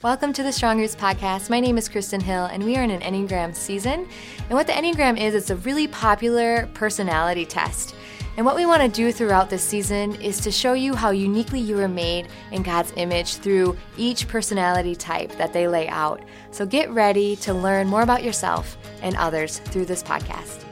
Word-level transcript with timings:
Welcome 0.00 0.32
to 0.34 0.44
the 0.44 0.52
Strong 0.52 0.78
Roots 0.78 0.94
Podcast. 0.94 1.50
My 1.50 1.58
name 1.58 1.76
is 1.76 1.88
Kristin 1.88 2.22
Hill, 2.22 2.44
and 2.44 2.62
we 2.62 2.76
are 2.76 2.84
in 2.84 2.92
an 2.92 3.00
Enneagram 3.00 3.52
season. 3.52 4.06
And 4.38 4.50
what 4.50 4.68
the 4.68 4.72
Enneagram 4.72 5.18
is, 5.18 5.34
it's 5.34 5.50
a 5.50 5.56
really 5.56 5.88
popular 5.88 6.68
personality 6.72 7.44
test. 7.44 7.96
And 8.36 8.46
what 8.46 8.54
we 8.54 8.64
want 8.64 8.80
to 8.80 8.88
do 8.88 9.10
throughout 9.10 9.50
this 9.50 9.64
season 9.64 10.14
is 10.22 10.40
to 10.42 10.52
show 10.52 10.74
you 10.74 10.94
how 10.94 11.10
uniquely 11.10 11.58
you 11.58 11.74
were 11.74 11.88
made 11.88 12.28
in 12.52 12.62
God's 12.62 12.92
image 12.94 13.38
through 13.38 13.76
each 13.96 14.28
personality 14.28 14.94
type 14.94 15.32
that 15.32 15.52
they 15.52 15.66
lay 15.66 15.88
out. 15.88 16.22
So 16.52 16.64
get 16.64 16.88
ready 16.90 17.34
to 17.34 17.52
learn 17.52 17.88
more 17.88 18.02
about 18.02 18.22
yourself 18.22 18.78
and 19.02 19.16
others 19.16 19.58
through 19.58 19.86
this 19.86 20.04
podcast. 20.04 20.64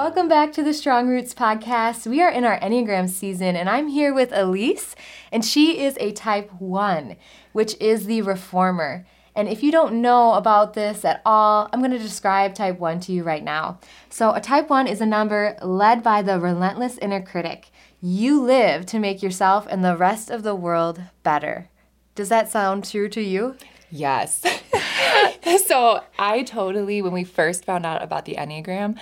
Welcome 0.00 0.28
back 0.28 0.52
to 0.52 0.62
the 0.62 0.72
Strong 0.72 1.08
Roots 1.08 1.34
podcast. 1.34 2.06
We 2.06 2.22
are 2.22 2.30
in 2.30 2.44
our 2.44 2.58
Enneagram 2.60 3.08
season, 3.10 3.56
and 3.56 3.68
I'm 3.68 3.88
here 3.88 4.14
with 4.14 4.32
Elise, 4.32 4.94
and 5.32 5.44
she 5.44 5.80
is 5.80 5.96
a 6.00 6.12
type 6.12 6.50
1, 6.60 7.16
which 7.52 7.76
is 7.80 8.06
the 8.06 8.22
reformer. 8.22 9.06
And 9.34 9.48
if 9.48 9.62
you 9.62 9.70
don't 9.70 10.02
know 10.02 10.34
about 10.34 10.74
this 10.74 11.04
at 11.04 11.22
all, 11.24 11.68
I'm 11.72 11.80
going 11.80 11.92
to 11.92 11.98
describe 11.98 12.54
type 12.54 12.78
1 12.78 13.00
to 13.00 13.12
you 13.12 13.22
right 13.22 13.44
now. 13.44 13.78
So, 14.08 14.32
a 14.32 14.40
type 14.40 14.68
1 14.68 14.86
is 14.86 15.00
a 15.00 15.06
number 15.06 15.56
led 15.62 16.02
by 16.02 16.22
the 16.22 16.40
relentless 16.40 16.98
inner 16.98 17.22
critic. 17.22 17.70
You 18.00 18.42
live 18.42 18.86
to 18.86 18.98
make 18.98 19.22
yourself 19.22 19.66
and 19.70 19.84
the 19.84 19.96
rest 19.96 20.30
of 20.30 20.42
the 20.42 20.54
world 20.54 21.00
better. 21.22 21.68
Does 22.14 22.28
that 22.28 22.50
sound 22.50 22.84
true 22.84 23.08
to 23.10 23.20
you? 23.20 23.56
Yes. 23.90 24.42
so 25.66 26.02
I 26.18 26.42
totally, 26.42 27.02
when 27.02 27.12
we 27.12 27.24
first 27.24 27.64
found 27.64 27.86
out 27.86 28.02
about 28.02 28.24
the 28.24 28.34
Enneagram, 28.34 28.98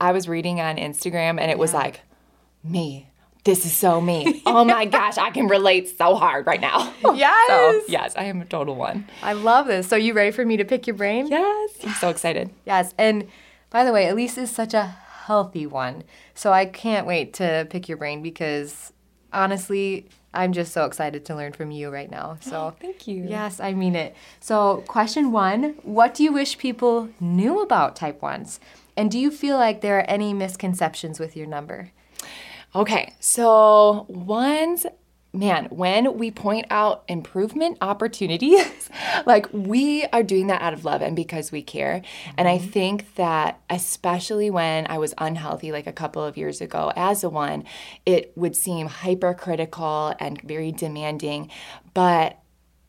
I 0.00 0.12
was 0.12 0.28
reading 0.28 0.60
on 0.60 0.76
Instagram 0.76 1.38
and 1.40 1.50
it 1.50 1.50
yeah. 1.50 1.54
was 1.56 1.74
like, 1.74 2.00
me. 2.64 3.10
This 3.46 3.64
is 3.64 3.72
so 3.72 4.00
me. 4.00 4.42
Oh 4.46 4.64
my 4.64 4.86
gosh, 4.86 5.18
I 5.18 5.30
can 5.30 5.46
relate 5.46 5.96
so 5.96 6.16
hard 6.16 6.46
right 6.46 6.60
now. 6.60 6.92
Yes. 7.14 7.48
So, 7.48 7.82
yes, 7.92 8.14
I 8.16 8.24
am 8.24 8.42
a 8.42 8.44
total 8.44 8.74
one. 8.74 9.06
I 9.22 9.34
love 9.34 9.68
this. 9.68 9.86
So, 9.86 9.94
you 9.94 10.14
ready 10.14 10.32
for 10.32 10.44
me 10.44 10.56
to 10.56 10.64
pick 10.64 10.86
your 10.88 10.96
brain? 10.96 11.28
Yes. 11.28 11.70
I'm 11.84 11.92
so 11.94 12.08
excited. 12.08 12.50
Yes. 12.66 12.92
And 12.98 13.28
by 13.70 13.84
the 13.84 13.92
way, 13.92 14.08
Alyce 14.08 14.36
is 14.38 14.50
such 14.50 14.74
a 14.74 14.86
healthy 15.26 15.64
one. 15.64 16.02
So, 16.34 16.52
I 16.52 16.66
can't 16.66 17.06
wait 17.06 17.34
to 17.34 17.68
pick 17.70 17.88
your 17.88 17.98
brain 17.98 18.20
because 18.20 18.92
honestly, 19.32 20.08
I'm 20.34 20.52
just 20.52 20.72
so 20.72 20.84
excited 20.84 21.24
to 21.26 21.36
learn 21.36 21.52
from 21.52 21.70
you 21.70 21.90
right 21.90 22.10
now. 22.10 22.38
So, 22.40 22.56
oh, 22.56 22.76
thank 22.80 23.06
you. 23.06 23.26
Yes, 23.28 23.60
I 23.60 23.74
mean 23.74 23.94
it. 23.94 24.16
So, 24.40 24.82
question 24.88 25.30
one 25.30 25.76
What 25.84 26.14
do 26.14 26.24
you 26.24 26.32
wish 26.32 26.58
people 26.58 27.10
knew 27.20 27.62
about 27.62 27.94
type 27.94 28.20
ones? 28.22 28.58
And 28.96 29.08
do 29.08 29.18
you 29.20 29.30
feel 29.30 29.56
like 29.56 29.82
there 29.82 29.98
are 29.98 30.10
any 30.10 30.34
misconceptions 30.34 31.20
with 31.20 31.36
your 31.36 31.46
number? 31.46 31.92
Okay, 32.74 33.14
so 33.20 34.06
one's 34.08 34.86
man, 35.36 35.66
when 35.66 36.16
we 36.16 36.30
point 36.30 36.66
out 36.70 37.04
improvement 37.08 37.78
opportunities, 37.80 38.90
like 39.26 39.46
we 39.52 40.04
are 40.06 40.22
doing 40.22 40.46
that 40.48 40.62
out 40.62 40.72
of 40.72 40.84
love 40.84 41.02
and 41.02 41.14
because 41.14 41.52
we 41.52 41.62
care. 41.62 42.00
Mm-hmm. 42.00 42.34
And 42.38 42.48
I 42.48 42.58
mm-hmm. 42.58 42.68
think 42.68 43.14
that, 43.16 43.60
especially 43.70 44.50
when 44.50 44.86
I 44.88 44.98
was 44.98 45.14
unhealthy, 45.18 45.72
like 45.72 45.86
a 45.86 45.92
couple 45.92 46.24
of 46.24 46.36
years 46.36 46.60
ago, 46.60 46.92
as 46.96 47.22
a 47.22 47.30
one, 47.30 47.64
it 48.04 48.32
would 48.36 48.56
seem 48.56 48.88
hypercritical 48.88 50.14
and 50.18 50.40
very 50.42 50.72
demanding. 50.72 51.50
But 51.94 52.38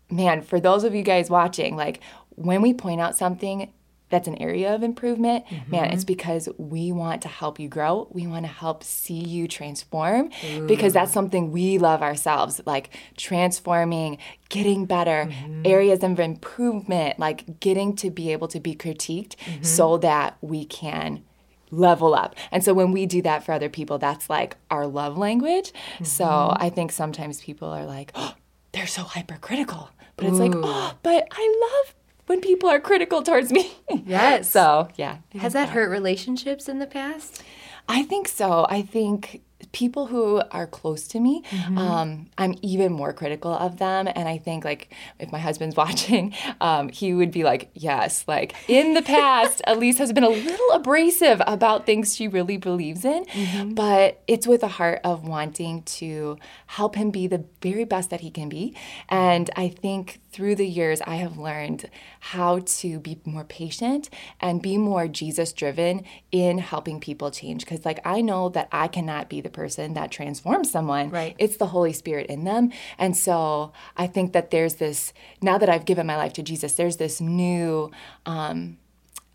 man, 0.09 0.41
for 0.41 0.59
those 0.59 0.83
of 0.83 0.95
you 0.95 1.03
guys 1.03 1.29
watching, 1.29 1.75
like 1.75 1.99
when 2.29 2.61
we 2.61 2.73
point 2.73 3.01
out 3.01 3.17
something, 3.17 3.71
that's 4.09 4.27
an 4.27 4.41
area 4.41 4.73
of 4.73 4.83
improvement, 4.83 5.45
mm-hmm. 5.45 5.71
man, 5.71 5.91
it's 5.91 6.05
because 6.05 6.47
we 6.57 6.91
want 6.91 7.21
to 7.23 7.27
help 7.27 7.59
you 7.59 7.67
grow. 7.67 8.07
We 8.11 8.25
want 8.25 8.45
to 8.45 8.51
help 8.51 8.83
see 8.83 9.19
you 9.19 9.47
transform 9.47 10.31
Ooh. 10.45 10.67
because 10.67 10.93
that's 10.93 11.11
something 11.11 11.51
we 11.51 11.77
love 11.77 12.01
ourselves, 12.01 12.61
like 12.65 12.97
transforming, 13.17 14.17
getting 14.49 14.85
better, 14.85 15.29
mm-hmm. 15.29 15.63
areas 15.65 16.03
of 16.03 16.19
improvement, 16.19 17.19
like 17.19 17.59
getting 17.59 17.95
to 17.97 18.09
be 18.09 18.31
able 18.31 18.47
to 18.49 18.59
be 18.59 18.75
critiqued 18.75 19.35
mm-hmm. 19.35 19.63
so 19.63 19.97
that 19.97 20.37
we 20.41 20.63
can 20.63 21.23
level 21.69 22.15
up. 22.15 22.35
And 22.51 22.63
so 22.63 22.73
when 22.73 22.91
we 22.91 23.05
do 23.05 23.21
that 23.23 23.43
for 23.43 23.51
other 23.51 23.69
people, 23.69 23.97
that's 23.97 24.29
like 24.29 24.55
our 24.71 24.87
love 24.87 25.17
language. 25.17 25.73
So 26.03 26.25
mm-hmm. 26.25 26.63
I 26.63 26.69
think 26.69 26.91
sometimes 26.91 27.41
people 27.41 27.69
are 27.69 27.85
like, 27.85 28.11
oh, 28.15 28.33
they're 28.71 28.87
so 28.87 29.03
hypercritical. 29.03 29.89
But 30.15 30.27
it's 30.27 30.37
Ooh. 30.37 30.47
like, 30.47 30.53
oh, 30.55 30.93
but 31.03 31.27
I 31.31 31.83
love 31.85 31.95
when 32.27 32.41
people 32.41 32.69
are 32.69 32.79
critical 32.79 33.23
towards 33.23 33.51
me. 33.51 33.71
Yes. 34.05 34.49
so, 34.49 34.89
yeah. 34.95 35.17
Has 35.37 35.53
that 35.53 35.69
hurt 35.69 35.89
relationships 35.89 36.69
in 36.69 36.79
the 36.79 36.87
past? 36.87 37.43
I 37.89 38.03
think 38.03 38.27
so. 38.27 38.65
I 38.69 38.81
think 38.81 39.41
people 39.71 40.07
who 40.07 40.41
are 40.51 40.67
close 40.67 41.07
to 41.09 41.19
me, 41.19 41.43
mm-hmm. 41.49 41.77
um, 41.77 42.27
I'm 42.37 42.55
even 42.61 42.91
more 42.91 43.11
critical 43.11 43.51
of 43.51 43.77
them. 43.77 44.07
And 44.07 44.27
I 44.27 44.37
think, 44.37 44.63
like, 44.63 44.93
if 45.19 45.31
my 45.31 45.39
husband's 45.39 45.75
watching, 45.83 46.33
um, 46.61 46.89
he 46.89 47.13
would 47.13 47.31
be 47.31 47.43
like, 47.43 47.69
yes, 47.73 48.23
like, 48.27 48.55
in 48.67 48.93
the 48.93 49.01
past, 49.01 49.61
Alyce 49.67 49.97
has 49.97 50.13
been 50.13 50.23
a 50.23 50.29
little 50.29 50.71
abrasive 50.71 51.41
about 51.47 51.85
things 51.85 52.15
she 52.15 52.27
really 52.27 52.57
believes 52.57 53.03
in, 53.03 53.25
mm-hmm. 53.25 53.73
but 53.73 54.21
it's 54.27 54.47
with 54.47 54.63
a 54.63 54.67
heart 54.67 55.01
of 55.03 55.27
wanting 55.27 55.83
to 55.83 56.37
help 56.67 56.95
him 56.95 57.11
be 57.11 57.27
the 57.27 57.43
very 57.61 57.83
best 57.83 58.09
that 58.09 58.21
he 58.21 58.29
can 58.29 58.49
be. 58.49 58.75
And 59.09 59.49
I 59.55 59.69
think 59.69 60.19
through 60.37 60.53
the 60.53 60.67
years, 60.67 61.01
I 61.01 61.15
have 61.15 61.39
learned 61.39 61.89
how 62.19 62.59
to 62.59 62.99
be 62.99 63.19
more 63.25 63.43
patient 63.43 64.07
and 64.39 64.61
be 64.61 64.77
more 64.77 65.07
Jesus 65.07 65.51
driven 65.51 66.03
in 66.31 66.59
helping 66.59 66.99
people 66.99 67.31
change. 67.31 67.65
Because, 67.65 67.85
like, 67.85 67.99
I 68.05 68.21
know 68.21 68.47
that 68.49 68.67
I 68.71 68.87
cannot 68.87 69.29
be 69.29 69.41
the 69.41 69.49
person 69.49 69.95
that 69.95 70.11
transforms 70.11 70.69
someone. 70.69 71.09
Right. 71.09 71.35
It's 71.39 71.57
the 71.57 71.65
Holy 71.65 71.91
Spirit 71.91 72.27
in 72.27 72.43
them. 72.43 72.71
And 72.99 73.17
so 73.17 73.73
I 73.97 74.05
think 74.05 74.33
that 74.33 74.51
there's 74.51 74.75
this, 74.75 75.11
now 75.41 75.57
that 75.57 75.69
I've 75.69 75.85
given 75.85 76.05
my 76.05 76.17
life 76.17 76.33
to 76.33 76.43
Jesus, 76.43 76.75
there's 76.75 76.97
this 76.97 77.19
new, 77.19 77.89
um, 78.27 78.77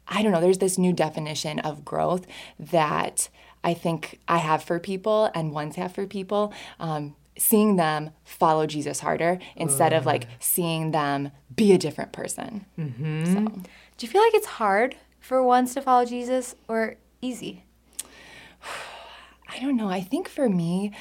I 0.07 0.23
don't 0.23 0.31
know, 0.31 0.41
there's 0.41 0.59
this 0.59 0.79
new 0.79 0.93
definition 0.93 1.59
of 1.59 1.85
growth 1.85 2.29
that 2.61 3.29
I 3.65 3.75
think 3.75 4.21
I 4.29 4.39
have 4.39 4.63
for 4.63 4.79
people 4.79 5.33
and 5.35 5.51
ones 5.51 5.75
have 5.75 5.93
for 5.93 6.07
people. 6.07 6.53
Um, 6.79 7.17
seeing 7.37 7.77
them 7.77 8.11
follow 8.25 8.67
Jesus 8.67 9.01
harder 9.01 9.39
instead 9.57 9.93
of 9.93 10.07
like 10.07 10.27
seeing 10.39 10.91
them 10.91 11.31
be 11.55 11.73
a 11.73 11.79
different 11.79 12.13
person. 12.13 12.67
Mm-hmm. 12.79 13.25
So. 13.33 13.41
Do 13.97 14.07
you 14.07 14.09
feel 14.09 14.23
like 14.23 14.35
it's 14.35 14.47
hard 14.47 14.97
for 15.21 15.43
ones 15.43 15.75
to 15.75 15.83
follow 15.83 16.05
Jesus 16.05 16.55
or 16.69 16.97
easy? 17.21 17.65
I 19.49 19.59
don't 19.61 19.77
know. 19.77 19.89
I 19.89 20.01
think 20.01 20.29
for 20.29 20.49
me, 20.49 20.93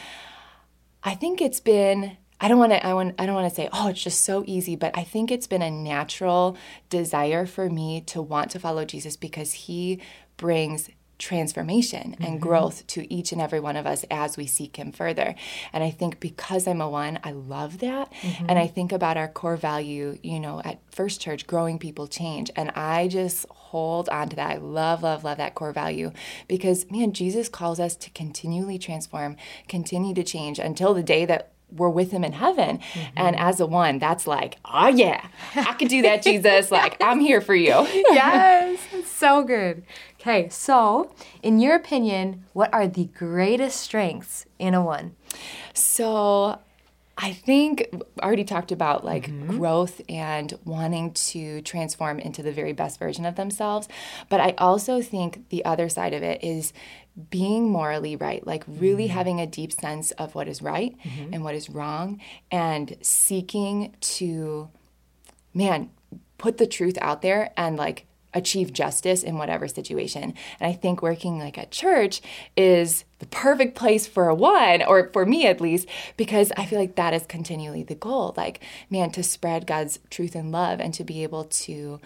I 1.03 1.15
think 1.15 1.41
it's 1.41 1.59
been 1.59 2.17
I 2.39 2.47
don't 2.47 2.57
want 2.57 2.71
to 2.71 2.85
I 2.85 2.93
want 2.93 3.15
I 3.19 3.25
don't 3.25 3.35
want 3.35 3.49
to 3.49 3.55
say 3.55 3.69
oh 3.71 3.89
it's 3.89 4.03
just 4.03 4.23
so 4.23 4.43
easy, 4.47 4.75
but 4.75 4.97
I 4.97 5.03
think 5.03 5.31
it's 5.31 5.47
been 5.47 5.61
a 5.61 5.71
natural 5.71 6.57
desire 6.89 7.45
for 7.45 7.69
me 7.69 8.01
to 8.07 8.21
want 8.21 8.51
to 8.51 8.59
follow 8.59 8.83
Jesus 8.83 9.15
because 9.15 9.53
he 9.53 10.01
brings 10.37 10.89
transformation 11.21 12.15
and 12.19 12.35
mm-hmm. 12.35 12.37
growth 12.37 12.85
to 12.87 13.11
each 13.13 13.31
and 13.31 13.39
every 13.39 13.59
one 13.59 13.77
of 13.77 13.85
us 13.85 14.03
as 14.09 14.35
we 14.35 14.47
seek 14.47 14.75
Him 14.75 14.91
further. 14.91 15.35
And 15.71 15.83
I 15.83 15.91
think 15.91 16.19
because 16.19 16.67
I'm 16.67 16.81
a 16.81 16.89
one, 16.89 17.19
I 17.23 17.31
love 17.31 17.77
that. 17.79 18.11
Mm-hmm. 18.11 18.47
And 18.49 18.59
I 18.59 18.67
think 18.67 18.91
about 18.91 19.17
our 19.17 19.27
core 19.27 19.55
value, 19.55 20.17
you 20.23 20.39
know, 20.39 20.61
at 20.65 20.81
First 20.91 21.21
Church, 21.21 21.47
growing 21.47 21.79
people 21.79 22.07
change. 22.07 22.51
And 22.55 22.71
I 22.71 23.07
just 23.07 23.45
hold 23.49 24.09
on 24.09 24.29
to 24.29 24.35
that. 24.35 24.51
I 24.51 24.57
love, 24.57 25.03
love, 25.03 25.23
love 25.23 25.37
that 25.37 25.55
core 25.55 25.71
value 25.71 26.11
because, 26.47 26.89
man, 26.91 27.13
Jesus 27.13 27.47
calls 27.47 27.79
us 27.79 27.95
to 27.97 28.09
continually 28.09 28.79
transform, 28.79 29.37
continue 29.67 30.15
to 30.15 30.23
change 30.23 30.59
until 30.59 30.93
the 30.93 31.03
day 31.03 31.25
that 31.25 31.51
we're 31.71 31.89
with 31.89 32.11
him 32.11 32.23
in 32.23 32.33
heaven. 32.33 32.79
Mm-hmm. 32.79 33.17
And 33.17 33.35
as 33.37 33.59
a 33.59 33.65
one, 33.65 33.99
that's 33.99 34.27
like, 34.27 34.57
oh 34.65 34.87
yeah, 34.87 35.25
I 35.55 35.73
can 35.73 35.87
do 35.87 36.01
that, 36.03 36.21
Jesus. 36.23 36.71
Like, 36.71 36.97
I'm 37.01 37.19
here 37.19 37.41
for 37.41 37.55
you. 37.55 37.71
yes, 38.11 38.79
so 39.05 39.43
good. 39.43 39.83
Okay, 40.21 40.49
so 40.49 41.15
in 41.41 41.59
your 41.59 41.75
opinion, 41.75 42.45
what 42.53 42.71
are 42.71 42.87
the 42.87 43.05
greatest 43.05 43.81
strengths 43.81 44.45
in 44.59 44.75
a 44.75 44.83
one? 44.83 45.15
So 45.73 46.59
I 47.17 47.33
think 47.33 47.87
I 48.21 48.25
already 48.25 48.43
talked 48.43 48.71
about 48.71 49.03
like 49.03 49.27
mm-hmm. 49.27 49.57
growth 49.57 49.99
and 50.07 50.53
wanting 50.63 51.13
to 51.13 51.61
transform 51.63 52.19
into 52.19 52.43
the 52.43 52.51
very 52.51 52.71
best 52.71 52.99
version 52.99 53.25
of 53.25 53.35
themselves. 53.35 53.87
But 54.29 54.39
I 54.39 54.53
also 54.59 55.01
think 55.01 55.49
the 55.49 55.65
other 55.65 55.89
side 55.89 56.13
of 56.13 56.21
it 56.21 56.43
is 56.43 56.71
being 57.31 57.71
morally 57.71 58.15
right, 58.15 58.45
like 58.45 58.63
really 58.67 59.05
mm-hmm. 59.05 59.13
having 59.13 59.41
a 59.41 59.47
deep 59.47 59.71
sense 59.71 60.11
of 60.11 60.35
what 60.35 60.47
is 60.47 60.61
right 60.61 60.95
mm-hmm. 61.03 61.33
and 61.33 61.43
what 61.43 61.55
is 61.55 61.67
wrong, 61.67 62.21
and 62.51 62.95
seeking 63.01 63.95
to, 64.01 64.69
man, 65.51 65.89
put 66.37 66.59
the 66.59 66.67
truth 66.67 66.97
out 67.01 67.23
there 67.23 67.51
and 67.57 67.75
like 67.75 68.05
achieve 68.33 68.73
justice 68.73 69.23
in 69.23 69.37
whatever 69.37 69.67
situation. 69.67 70.33
And 70.59 70.69
I 70.69 70.73
think 70.73 71.01
working 71.01 71.39
like 71.39 71.57
at 71.57 71.71
church 71.71 72.21
is 72.55 73.03
the 73.19 73.25
perfect 73.27 73.75
place 73.75 74.07
for 74.07 74.29
a 74.29 74.35
one, 74.35 74.81
or 74.83 75.09
for 75.13 75.25
me 75.25 75.45
at 75.45 75.61
least, 75.61 75.87
because 76.17 76.51
I 76.57 76.65
feel 76.65 76.79
like 76.79 76.95
that 76.95 77.13
is 77.13 77.25
continually 77.25 77.83
the 77.83 77.95
goal. 77.95 78.33
Like, 78.37 78.61
man, 78.89 79.11
to 79.11 79.23
spread 79.23 79.67
God's 79.67 79.99
truth 80.09 80.35
and 80.35 80.51
love 80.51 80.79
and 80.79 80.93
to 80.95 81.03
be 81.03 81.23
able 81.23 81.45
to 81.45 81.99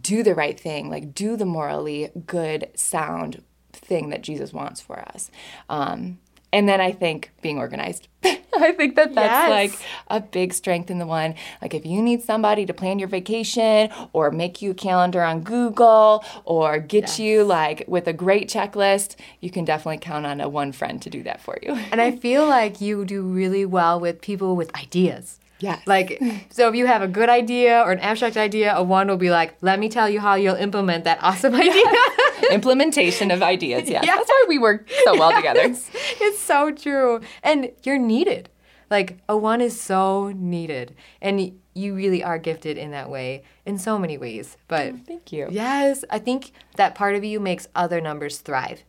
do 0.00 0.22
the 0.22 0.34
right 0.34 0.58
thing, 0.58 0.90
like 0.90 1.14
do 1.14 1.36
the 1.36 1.46
morally 1.46 2.10
good, 2.26 2.68
sound 2.74 3.42
thing 3.72 4.10
that 4.10 4.22
Jesus 4.22 4.52
wants 4.52 4.80
for 4.80 5.00
us. 5.00 5.30
Um, 5.68 6.18
and 6.52 6.68
then 6.68 6.80
I 6.80 6.92
think 6.92 7.30
being 7.42 7.58
organized. 7.58 8.08
I 8.68 8.72
think 8.72 8.96
that 8.96 9.14
that's 9.14 9.48
Yes. 9.48 9.50
like 9.50 9.80
a 10.08 10.20
big 10.20 10.52
strength 10.52 10.90
in 10.90 10.98
the 10.98 11.06
one. 11.06 11.34
Like 11.62 11.74
if 11.74 11.84
you 11.84 12.02
need 12.02 12.22
somebody 12.22 12.66
to 12.66 12.74
plan 12.74 12.98
your 12.98 13.08
vacation 13.08 13.90
or 14.12 14.30
make 14.30 14.60
you 14.62 14.70
a 14.72 14.74
calendar 14.74 15.22
on 15.22 15.40
Google 15.40 16.24
or 16.44 16.78
get 16.78 17.18
you 17.18 17.42
like 17.44 17.84
with 17.88 18.06
a 18.06 18.12
great 18.12 18.48
checklist, 18.48 19.16
you 19.40 19.50
can 19.50 19.64
definitely 19.64 19.98
count 19.98 20.26
on 20.26 20.40
a 20.40 20.48
one 20.48 20.72
friend 20.72 21.00
to 21.02 21.10
do 21.10 21.22
that 21.24 21.40
for 21.40 21.58
you. 21.62 21.72
And 21.90 22.00
I 22.00 22.10
feel 22.16 22.46
like 22.46 22.80
you 22.80 23.04
do 23.04 23.22
really 23.22 23.64
well 23.64 23.98
with 23.98 24.20
people 24.20 24.54
with 24.56 24.74
ideas. 24.76 25.39
Yes. 25.60 25.86
Like, 25.86 26.20
so 26.50 26.68
if 26.68 26.74
you 26.74 26.86
have 26.86 27.02
a 27.02 27.08
good 27.08 27.28
idea 27.28 27.80
or 27.82 27.92
an 27.92 28.00
abstract 28.00 28.36
idea, 28.36 28.74
a 28.76 28.82
one 28.82 29.08
will 29.08 29.16
be 29.16 29.30
like, 29.30 29.56
let 29.60 29.78
me 29.78 29.88
tell 29.88 30.08
you 30.08 30.20
how 30.20 30.34
you'll 30.34 30.56
implement 30.56 31.04
that 31.04 31.18
awesome 31.22 31.54
idea. 31.66 31.84
Implementation 32.50 33.30
of 33.30 33.42
ideas. 33.42 33.88
Yes. 33.88 34.04
Yeah. 34.04 34.16
That's 34.16 34.28
why 34.28 34.44
we 34.48 34.58
work 34.58 34.88
so 35.04 35.18
well 35.18 35.32
together. 35.32 35.60
It's, 35.60 35.90
it's 36.20 36.38
so 36.40 36.70
true. 36.72 37.20
And 37.42 37.70
you're 37.84 37.98
needed. 37.98 38.48
Like, 38.90 39.18
a 39.28 39.36
one 39.36 39.60
is 39.60 39.80
so 39.80 40.32
needed. 40.34 40.96
And 41.22 41.52
you 41.74 41.94
really 41.94 42.24
are 42.24 42.38
gifted 42.38 42.76
in 42.76 42.90
that 42.90 43.08
way 43.08 43.44
in 43.64 43.78
so 43.78 43.98
many 43.98 44.18
ways. 44.18 44.56
But 44.66 44.94
oh, 44.94 44.98
Thank 45.06 45.32
you. 45.32 45.46
yes, 45.50 46.04
I 46.10 46.18
think 46.18 46.52
that 46.76 46.94
part 46.96 47.14
of 47.14 47.22
you 47.22 47.38
makes 47.38 47.68
other 47.74 48.00
numbers 48.00 48.38
thrive 48.38 48.82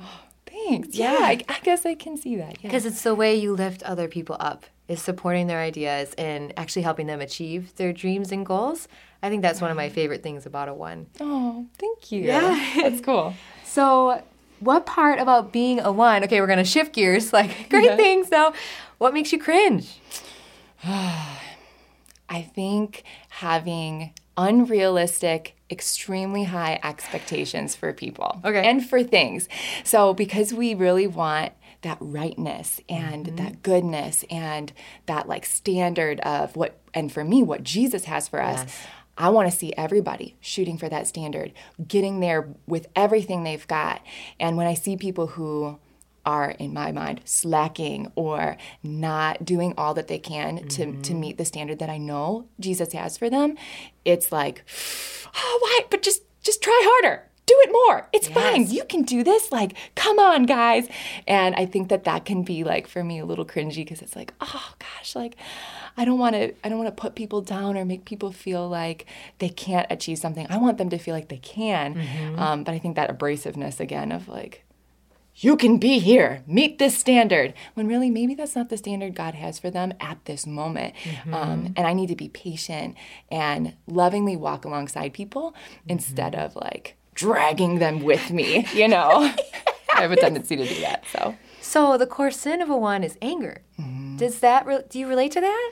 Oh, 0.00 0.20
Thanks. 0.46 0.88
Yeah, 0.94 1.16
I, 1.20 1.40
I 1.48 1.58
guess 1.62 1.86
I 1.86 1.94
can 1.94 2.16
see 2.16 2.36
that. 2.36 2.56
Yeah. 2.62 2.68
because 2.68 2.84
it's 2.84 3.02
the 3.02 3.14
way 3.14 3.34
you 3.34 3.54
lift 3.54 3.82
other 3.84 4.08
people 4.08 4.36
up, 4.40 4.66
is 4.90 5.00
supporting 5.00 5.46
their 5.46 5.60
ideas 5.60 6.12
and 6.18 6.52
actually 6.58 6.82
helping 6.82 7.06
them 7.06 7.20
achieve 7.20 7.74
their 7.76 7.92
dreams 7.92 8.32
and 8.32 8.44
goals. 8.44 8.88
I 9.22 9.28
think 9.30 9.40
that's 9.42 9.60
one 9.60 9.70
of 9.70 9.76
my 9.76 9.88
favorite 9.88 10.22
things 10.22 10.46
about 10.46 10.68
a 10.68 10.74
one. 10.74 11.06
Oh, 11.20 11.66
thank 11.78 12.10
you. 12.10 12.22
Yeah. 12.24 12.72
That's 12.76 13.00
cool. 13.00 13.34
So, 13.64 14.20
what 14.58 14.84
part 14.84 15.20
about 15.20 15.52
being 15.52 15.78
a 15.78 15.92
one? 15.92 16.24
Okay, 16.24 16.40
we're 16.40 16.48
gonna 16.48 16.64
shift 16.64 16.92
gears. 16.92 17.32
Like, 17.38 17.68
great 17.70 17.84
Yeah. 17.84 17.96
things 17.96 18.30
now. 18.30 18.52
What 18.98 19.14
makes 19.14 19.30
you 19.32 19.38
cringe? 19.38 20.00
I 20.84 22.42
think 22.54 23.04
having 23.28 24.12
unrealistic, 24.36 25.54
extremely 25.70 26.44
high 26.44 26.80
expectations 26.82 27.76
for 27.76 27.92
people 27.92 28.40
Okay. 28.44 28.68
and 28.68 28.84
for 28.88 29.02
things. 29.04 29.48
So, 29.84 30.14
because 30.14 30.52
we 30.52 30.74
really 30.74 31.06
want 31.06 31.52
that 31.82 31.98
rightness 32.00 32.80
and 32.88 33.26
Mm-hmm. 33.26 33.36
that 33.36 33.62
goodness 33.62 34.24
and 34.30 34.72
that 35.06 35.28
like 35.28 35.46
standard 35.46 36.20
of 36.20 36.56
what, 36.56 36.78
and 36.94 37.10
for 37.12 37.24
me, 37.24 37.42
what 37.42 37.62
Jesus 37.64 38.04
has 38.04 38.28
for 38.28 38.42
us. 38.42 38.60
Yes. 38.60 38.86
I 39.18 39.28
want 39.28 39.50
to 39.50 39.56
see 39.56 39.72
everybody 39.76 40.36
shooting 40.40 40.78
for 40.78 40.88
that 40.88 41.06
standard, 41.06 41.52
getting 41.86 42.20
there 42.20 42.48
with 42.66 42.86
everything 42.96 43.44
they've 43.44 43.66
got. 43.68 44.02
And 44.38 44.56
when 44.56 44.66
I 44.66 44.72
see 44.74 44.96
people 44.96 45.26
who 45.28 45.78
are, 46.24 46.50
in 46.52 46.72
my 46.72 46.92
mind, 46.92 47.20
slacking 47.24 48.12
or 48.14 48.56
not 48.82 49.44
doing 49.44 49.74
all 49.76 49.92
that 49.94 50.08
they 50.08 50.18
can 50.18 50.68
to, 50.68 51.00
to 51.02 51.14
meet 51.14 51.36
the 51.38 51.44
standard 51.44 51.78
that 51.80 51.90
I 51.90 51.98
know 51.98 52.46
Jesus 52.58 52.92
has 52.92 53.18
for 53.18 53.28
them, 53.28 53.56
it's 54.04 54.30
like, 54.32 54.64
oh, 55.34 55.58
why? 55.60 55.80
But 55.90 56.02
just 56.02 56.22
just 56.42 56.62
try 56.62 56.80
harder. 56.82 57.28
Do 57.50 57.56
it 57.64 57.72
more. 57.72 58.08
It's 58.12 58.28
fine. 58.28 58.70
You 58.70 58.84
can 58.84 59.02
do 59.02 59.24
this. 59.24 59.50
Like, 59.50 59.76
come 59.96 60.20
on, 60.20 60.46
guys. 60.46 60.86
And 61.26 61.56
I 61.56 61.66
think 61.66 61.88
that 61.88 62.04
that 62.04 62.24
can 62.24 62.44
be 62.44 62.62
like 62.62 62.86
for 62.86 63.02
me 63.02 63.18
a 63.18 63.24
little 63.24 63.44
cringy 63.44 63.76
because 63.76 64.02
it's 64.02 64.14
like, 64.14 64.32
oh 64.40 64.74
gosh, 64.78 65.16
like 65.16 65.34
I 65.96 66.04
don't 66.04 66.20
want 66.20 66.36
to. 66.36 66.54
I 66.62 66.68
don't 66.68 66.78
want 66.78 66.94
to 66.94 67.00
put 67.02 67.16
people 67.16 67.40
down 67.40 67.76
or 67.76 67.84
make 67.84 68.04
people 68.04 68.30
feel 68.30 68.68
like 68.68 69.04
they 69.38 69.48
can't 69.48 69.88
achieve 69.90 70.18
something. 70.18 70.46
I 70.48 70.58
want 70.58 70.78
them 70.78 70.90
to 70.90 70.98
feel 70.98 71.14
like 71.14 71.28
they 71.28 71.38
can. 71.38 71.96
Um, 72.38 72.62
but 72.62 72.72
I 72.72 72.78
think 72.78 72.94
that 72.94 73.10
abrasiveness 73.10 73.80
again 73.80 74.12
of 74.12 74.28
like, 74.28 74.62
you 75.34 75.56
can 75.56 75.78
be 75.78 75.98
here, 75.98 76.42
meet 76.46 76.78
this 76.78 76.96
standard, 76.96 77.54
when 77.74 77.88
really 77.88 78.10
maybe 78.10 78.34
that's 78.34 78.54
not 78.54 78.68
the 78.68 78.76
standard 78.76 79.14
God 79.16 79.34
has 79.34 79.58
for 79.58 79.70
them 79.70 79.92
at 79.98 80.24
this 80.26 80.46
moment. 80.46 80.94
Um, 81.32 81.72
and 81.76 81.86
I 81.86 81.94
need 81.94 82.08
to 82.08 82.16
be 82.16 82.28
patient 82.28 82.96
and 83.30 83.74
lovingly 83.88 84.36
walk 84.36 84.64
alongside 84.64 85.12
people 85.14 85.54
instead 85.88 86.34
of 86.36 86.54
like 86.54 86.96
dragging 87.20 87.78
them 87.78 88.00
with 88.02 88.30
me, 88.30 88.66
you 88.74 88.88
know? 88.88 89.10
I 89.94 90.00
have 90.02 90.12
a 90.12 90.16
tendency 90.16 90.56
to 90.56 90.66
do 90.66 90.80
that. 90.80 91.04
So, 91.12 91.34
So, 91.60 91.98
the 91.98 92.06
core 92.06 92.30
sin 92.30 92.60
of 92.62 92.70
a 92.70 92.76
one 92.76 93.04
is 93.04 93.18
anger. 93.20 93.62
Mm-hmm. 93.78 94.16
Does 94.16 94.40
that, 94.40 94.64
re- 94.66 94.84
do 94.88 94.98
you 94.98 95.06
relate 95.06 95.32
to 95.32 95.40
that? 95.40 95.70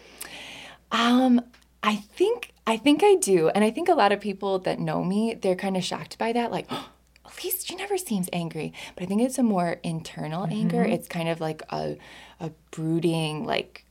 um, 0.93 1.41
I 1.83 1.97
think 1.97 2.53
I 2.67 2.77
think 2.77 3.03
I 3.03 3.15
do, 3.15 3.49
and 3.50 3.65
I 3.65 3.71
think 3.71 3.89
a 3.89 3.95
lot 3.95 4.12
of 4.12 4.21
people 4.21 4.59
that 4.61 4.79
know 4.79 5.03
me, 5.03 5.35
they're 5.41 5.55
kind 5.55 5.77
of 5.77 5.85
shocked 5.85 6.19
by 6.19 6.33
that, 6.33 6.50
like. 6.50 6.67
"Oh, 6.71 6.89
At 7.25 7.45
least 7.45 7.69
she 7.69 7.77
never 7.77 7.97
seems 7.99 8.29
angry, 8.33 8.73
but 8.94 9.05
I 9.05 9.06
think 9.06 9.23
it's 9.23 9.39
a 9.39 9.43
more 9.44 9.77
internal 9.85 10.44
anger. 10.51 10.83
It's 10.83 11.06
kind 11.06 11.29
of 11.29 11.41
like 11.41 11.62
a, 11.71 11.97
a 12.41 12.51
brooding, 12.73 13.44
like 13.44 13.85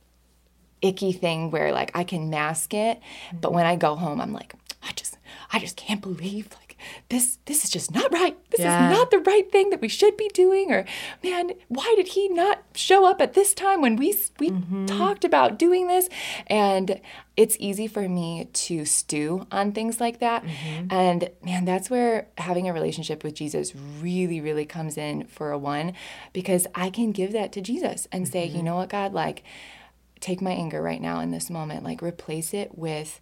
icky 0.82 1.12
thing 1.12 1.50
where 1.50 1.72
like 1.72 1.90
I 1.94 2.04
can 2.04 2.28
mask 2.30 2.74
it, 2.74 3.00
but 3.40 3.52
when 3.54 3.64
I 3.64 3.76
go 3.76 3.94
home, 3.96 4.20
I'm 4.20 4.32
like, 4.34 4.52
I 4.82 4.90
just, 4.92 5.16
I 5.52 5.58
just 5.60 5.76
can't 5.76 6.02
believe 6.02 6.48
like 6.60 6.67
this, 7.08 7.38
this 7.46 7.64
is 7.64 7.70
just 7.70 7.94
not 7.94 8.12
right. 8.12 8.36
This 8.50 8.60
Yeah. 8.60 8.90
is 8.90 8.98
not 8.98 9.10
the 9.10 9.18
right 9.18 9.50
thing 9.50 9.70
that 9.70 9.80
we 9.80 9.88
should 9.88 10.16
be 10.16 10.28
doing. 10.34 10.72
Or 10.72 10.84
man, 11.22 11.52
why 11.68 11.92
did 11.96 12.08
he 12.08 12.28
not 12.28 12.62
show 12.74 13.04
up 13.04 13.20
at 13.20 13.34
this 13.34 13.54
time 13.54 13.80
when 13.80 13.96
we 13.96 14.14
we 14.38 14.50
mm-hmm. 14.50 14.86
talked 14.86 15.24
about 15.24 15.58
doing 15.58 15.86
this? 15.86 16.08
And 16.46 17.00
it's 17.36 17.56
easy 17.60 17.86
for 17.86 18.08
me 18.08 18.48
to 18.52 18.84
stew 18.84 19.46
on 19.52 19.72
things 19.72 20.00
like 20.00 20.18
that. 20.18 20.44
Mm-hmm. 20.44 20.86
And 20.90 21.30
man, 21.44 21.64
that's 21.64 21.88
where 21.88 22.28
having 22.38 22.68
a 22.68 22.72
relationship 22.72 23.22
with 23.22 23.34
Jesus 23.34 23.74
really, 23.76 24.40
really 24.40 24.64
comes 24.64 24.96
in 24.96 25.26
for 25.26 25.52
a 25.52 25.58
one, 25.58 25.92
because 26.32 26.66
I 26.74 26.90
can 26.90 27.12
give 27.12 27.32
that 27.32 27.52
to 27.52 27.60
Jesus 27.60 28.08
and 28.10 28.26
say, 28.26 28.44
you 28.44 28.56
mm-hmm. 28.56 28.64
know 28.64 28.76
what, 28.76 28.88
God, 28.88 29.12
like 29.12 29.44
take 30.20 30.40
my 30.40 30.50
anger 30.50 30.82
right 30.82 31.00
now 31.00 31.20
in 31.20 31.30
this 31.30 31.48
moment, 31.48 31.84
like 31.84 32.02
replace 32.02 32.52
it 32.52 32.76
with 32.76 33.20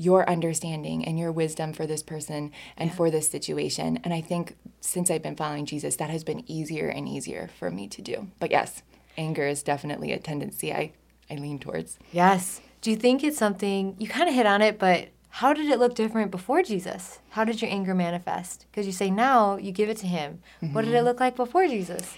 your 0.00 0.28
understanding 0.28 1.04
and 1.04 1.18
your 1.18 1.30
wisdom 1.30 1.74
for 1.74 1.86
this 1.86 2.02
person 2.02 2.50
and 2.76 2.92
for 2.94 3.10
this 3.10 3.28
situation. 3.28 3.98
And 4.02 4.14
I 4.14 4.22
think 4.22 4.56
since 4.80 5.10
I've 5.10 5.22
been 5.22 5.36
following 5.36 5.66
Jesus, 5.66 5.96
that 5.96 6.08
has 6.08 6.24
been 6.24 6.42
easier 6.50 6.88
and 6.88 7.06
easier 7.06 7.50
for 7.58 7.70
me 7.70 7.86
to 7.88 8.00
do. 8.00 8.28
But 8.38 8.50
yes, 8.50 8.82
anger 9.18 9.46
is 9.46 9.62
definitely 9.62 10.12
a 10.12 10.18
tendency 10.18 10.72
I, 10.72 10.92
I 11.30 11.34
lean 11.34 11.58
towards. 11.58 11.98
Yes. 12.12 12.62
Do 12.80 12.90
you 12.90 12.96
think 12.96 13.22
it's 13.22 13.36
something, 13.36 13.94
you 13.98 14.08
kind 14.08 14.26
of 14.26 14.34
hit 14.34 14.46
on 14.46 14.62
it, 14.62 14.78
but 14.78 15.08
how 15.28 15.52
did 15.52 15.70
it 15.70 15.78
look 15.78 15.94
different 15.94 16.30
before 16.30 16.62
Jesus? 16.62 17.18
How 17.30 17.44
did 17.44 17.60
your 17.60 17.70
anger 17.70 17.94
manifest? 17.94 18.64
Because 18.70 18.86
you 18.86 18.92
say 18.92 19.10
now 19.10 19.58
you 19.58 19.70
give 19.70 19.90
it 19.90 19.98
to 19.98 20.06
him. 20.06 20.40
What 20.72 20.86
did 20.86 20.94
it 20.94 21.02
look 21.02 21.20
like 21.20 21.36
before 21.36 21.68
Jesus? 21.68 22.14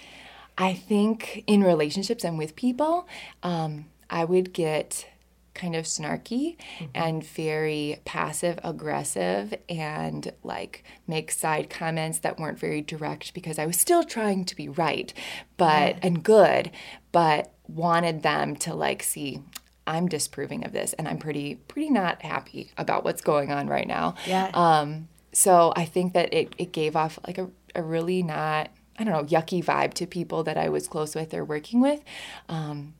I 0.57 0.73
think 0.73 1.43
in 1.47 1.63
relationships 1.63 2.23
and 2.23 2.37
with 2.37 2.55
people, 2.55 3.07
um, 3.43 3.85
I 4.09 4.23
would 4.23 4.53
get 4.53 5.07
kind 5.53 5.75
of 5.75 5.85
snarky 5.85 6.57
and 6.95 7.23
very 7.23 7.99
passive 8.05 8.59
aggressive 8.63 9.53
and 9.69 10.33
like 10.43 10.83
make 11.07 11.31
side 11.31 11.69
comments 11.69 12.19
that 12.19 12.39
weren't 12.39 12.59
very 12.59 12.81
direct 12.81 13.33
because 13.33 13.59
I 13.59 13.65
was 13.65 13.79
still 13.79 14.03
trying 14.03 14.45
to 14.45 14.55
be 14.55 14.67
right 14.67 15.13
but 15.57 15.97
and 16.01 16.23
good 16.23 16.71
but 17.11 17.53
wanted 17.67 18.23
them 18.23 18.55
to 18.57 18.73
like 18.73 19.03
see 19.03 19.41
I'm 19.85 20.07
disproving 20.07 20.65
of 20.65 20.71
this 20.71 20.93
and 20.93 21.07
I'm 21.07 21.17
pretty 21.17 21.55
pretty 21.55 21.89
not 21.89 22.21
happy 22.21 22.71
about 22.77 23.03
what's 23.03 23.21
going 23.21 23.51
on 23.51 23.67
right 23.67 23.87
now. 23.87 24.15
Yeah. 24.25 24.49
Um 24.53 25.07
so 25.33 25.73
I 25.75 25.85
think 25.85 26.13
that 26.13 26.33
it, 26.33 26.53
it 26.57 26.71
gave 26.71 26.95
off 26.95 27.19
like 27.25 27.37
a, 27.37 27.49
a 27.75 27.83
really 27.83 28.23
not 28.23 28.69
I 28.97 29.03
don't 29.03 29.13
know 29.13 29.23
yucky 29.23 29.63
vibe 29.63 29.93
to 29.95 30.05
people 30.05 30.43
that 30.43 30.57
I 30.57 30.69
was 30.69 30.87
close 30.87 31.15
with 31.15 31.33
or 31.33 31.43
working 31.43 31.81
with. 31.81 32.01
Um, 32.47 32.93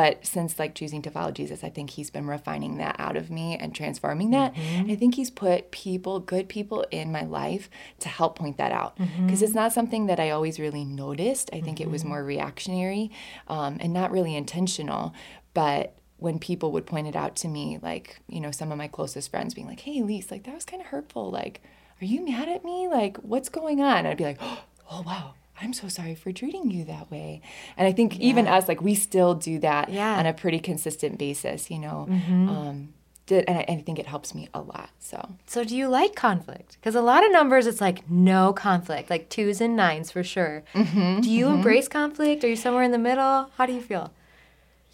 but 0.00 0.24
since 0.24 0.58
like 0.58 0.74
choosing 0.74 1.02
to 1.02 1.10
follow 1.10 1.30
Jesus, 1.30 1.62
I 1.62 1.68
think 1.68 1.90
he's 1.90 2.08
been 2.08 2.26
refining 2.26 2.78
that 2.78 2.96
out 2.98 3.18
of 3.18 3.30
me 3.30 3.58
and 3.58 3.74
transforming 3.74 4.30
that. 4.30 4.54
Mm-hmm. 4.54 4.90
I 4.90 4.96
think 4.96 5.16
he's 5.16 5.30
put 5.30 5.70
people, 5.72 6.20
good 6.20 6.48
people 6.48 6.86
in 6.90 7.12
my 7.12 7.24
life 7.24 7.68
to 7.98 8.08
help 8.08 8.38
point 8.38 8.56
that 8.56 8.72
out 8.72 8.96
mm-hmm. 8.96 9.26
because 9.26 9.42
it's 9.42 9.52
not 9.52 9.74
something 9.74 10.06
that 10.06 10.18
I 10.18 10.30
always 10.30 10.58
really 10.58 10.86
noticed. 10.86 11.50
I 11.52 11.60
think 11.60 11.82
it 11.82 11.90
was 11.90 12.00
mm-hmm. 12.00 12.12
more 12.12 12.24
reactionary 12.24 13.10
um, 13.46 13.76
and 13.78 13.92
not 13.92 14.10
really 14.10 14.34
intentional. 14.34 15.12
But 15.52 15.98
when 16.16 16.38
people 16.38 16.72
would 16.72 16.86
point 16.86 17.06
it 17.06 17.14
out 17.14 17.36
to 17.36 17.48
me, 17.48 17.78
like, 17.82 18.20
you 18.26 18.40
know, 18.40 18.52
some 18.52 18.72
of 18.72 18.78
my 18.78 18.88
closest 18.88 19.30
friends 19.30 19.52
being 19.52 19.66
like, 19.66 19.80
hey, 19.80 20.00
Alyce, 20.00 20.30
like 20.30 20.44
that 20.44 20.54
was 20.54 20.64
kind 20.64 20.80
of 20.80 20.88
hurtful. 20.88 21.30
Like, 21.30 21.60
are 22.00 22.06
you 22.06 22.24
mad 22.24 22.48
at 22.48 22.64
me? 22.64 22.88
Like, 22.88 23.18
what's 23.18 23.50
going 23.50 23.82
on? 23.82 23.98
And 23.98 24.08
I'd 24.08 24.16
be 24.16 24.24
like, 24.24 24.38
oh, 24.90 25.02
wow. 25.02 25.34
I'm 25.60 25.72
so 25.72 25.88
sorry 25.88 26.14
for 26.14 26.32
treating 26.32 26.70
you 26.70 26.84
that 26.86 27.10
way. 27.10 27.42
And 27.76 27.86
I 27.86 27.92
think 27.92 28.18
even 28.18 28.46
us, 28.46 28.66
like, 28.68 28.80
we 28.80 28.94
still 28.94 29.34
do 29.34 29.58
that 29.60 29.90
Yeah. 29.90 30.18
on 30.18 30.26
a 30.26 30.32
pretty 30.32 30.58
consistent 30.58 31.18
basis, 31.18 31.70
you 31.70 31.78
know. 31.78 32.06
Mm-hmm. 32.08 32.48
Um, 32.48 32.94
did, 33.26 33.44
and 33.46 33.58
I, 33.58 33.64
I 33.68 33.76
think 33.82 33.98
it 33.98 34.06
helps 34.06 34.34
me 34.34 34.48
a 34.52 34.60
lot. 34.60 34.90
So, 34.98 35.36
So 35.46 35.62
do 35.64 35.76
you 35.76 35.88
like 35.88 36.14
conflict? 36.14 36.78
Because 36.80 36.94
a 36.94 37.02
lot 37.02 37.24
of 37.24 37.30
numbers, 37.30 37.66
it's 37.66 37.80
like 37.80 38.10
no 38.10 38.52
conflict, 38.52 39.10
like 39.10 39.28
twos 39.28 39.60
and 39.60 39.76
nines 39.76 40.10
for 40.10 40.24
sure. 40.24 40.64
Mm-hmm, 40.74 41.20
do 41.20 41.30
you 41.30 41.46
mm-hmm. 41.46 41.56
embrace 41.56 41.88
conflict? 41.88 42.42
Are 42.42 42.48
you 42.48 42.56
somewhere 42.56 42.82
in 42.82 42.90
the 42.90 42.98
middle? 42.98 43.50
How 43.56 43.66
do 43.66 43.72
you 43.72 43.82
feel? 43.82 44.12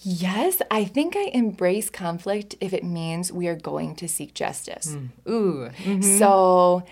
yes, 0.01 0.61
I 0.71 0.85
think 0.85 1.17
I 1.17 1.31
embrace 1.33 1.91
conflict 1.91 2.55
if 2.61 2.73
it 2.73 2.85
means 2.85 3.33
we 3.33 3.49
are 3.49 3.57
going 3.57 3.97
to 3.97 4.09
seek 4.09 4.35
justice. 4.35 4.95
Mm. 4.95 5.31
Ooh. 5.31 6.09
So 6.19 6.85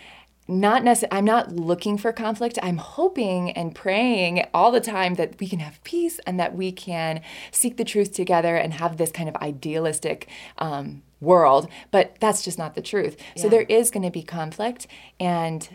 not 0.47 0.85
necessarily 0.85 1.19
i'm 1.19 1.25
not 1.25 1.55
looking 1.55 1.99
for 1.99 2.13
conflict. 2.13 2.59
I'm 2.63 2.79
hoping 2.79 3.51
and 3.53 3.75
praying 3.75 4.47
all 4.53 4.71
the 4.71 4.81
time 4.81 5.15
that 5.15 5.39
we 5.41 5.49
can 5.49 5.59
have 5.59 5.83
peace 5.85 6.19
and 6.27 6.39
that 6.41 6.55
we 6.55 6.73
can 6.73 7.21
seek 7.51 7.77
the 7.77 7.85
truth 7.85 8.13
together 8.13 8.57
and 8.57 8.75
have 8.75 8.97
this 8.97 9.11
kind 9.11 9.29
of 9.29 9.37
idealistic 9.37 10.29
um, 10.59 11.03
world. 11.21 11.69
But 11.91 12.17
that's 12.21 12.43
just 12.43 12.59
not 12.59 12.75
the 12.75 12.83
truth. 12.83 13.17
So 13.37 13.49
there 13.49 13.63
is 13.63 13.91
going 13.91 14.03
to 14.05 14.11
be 14.11 14.23
conflict 14.23 14.87
and 15.19 15.69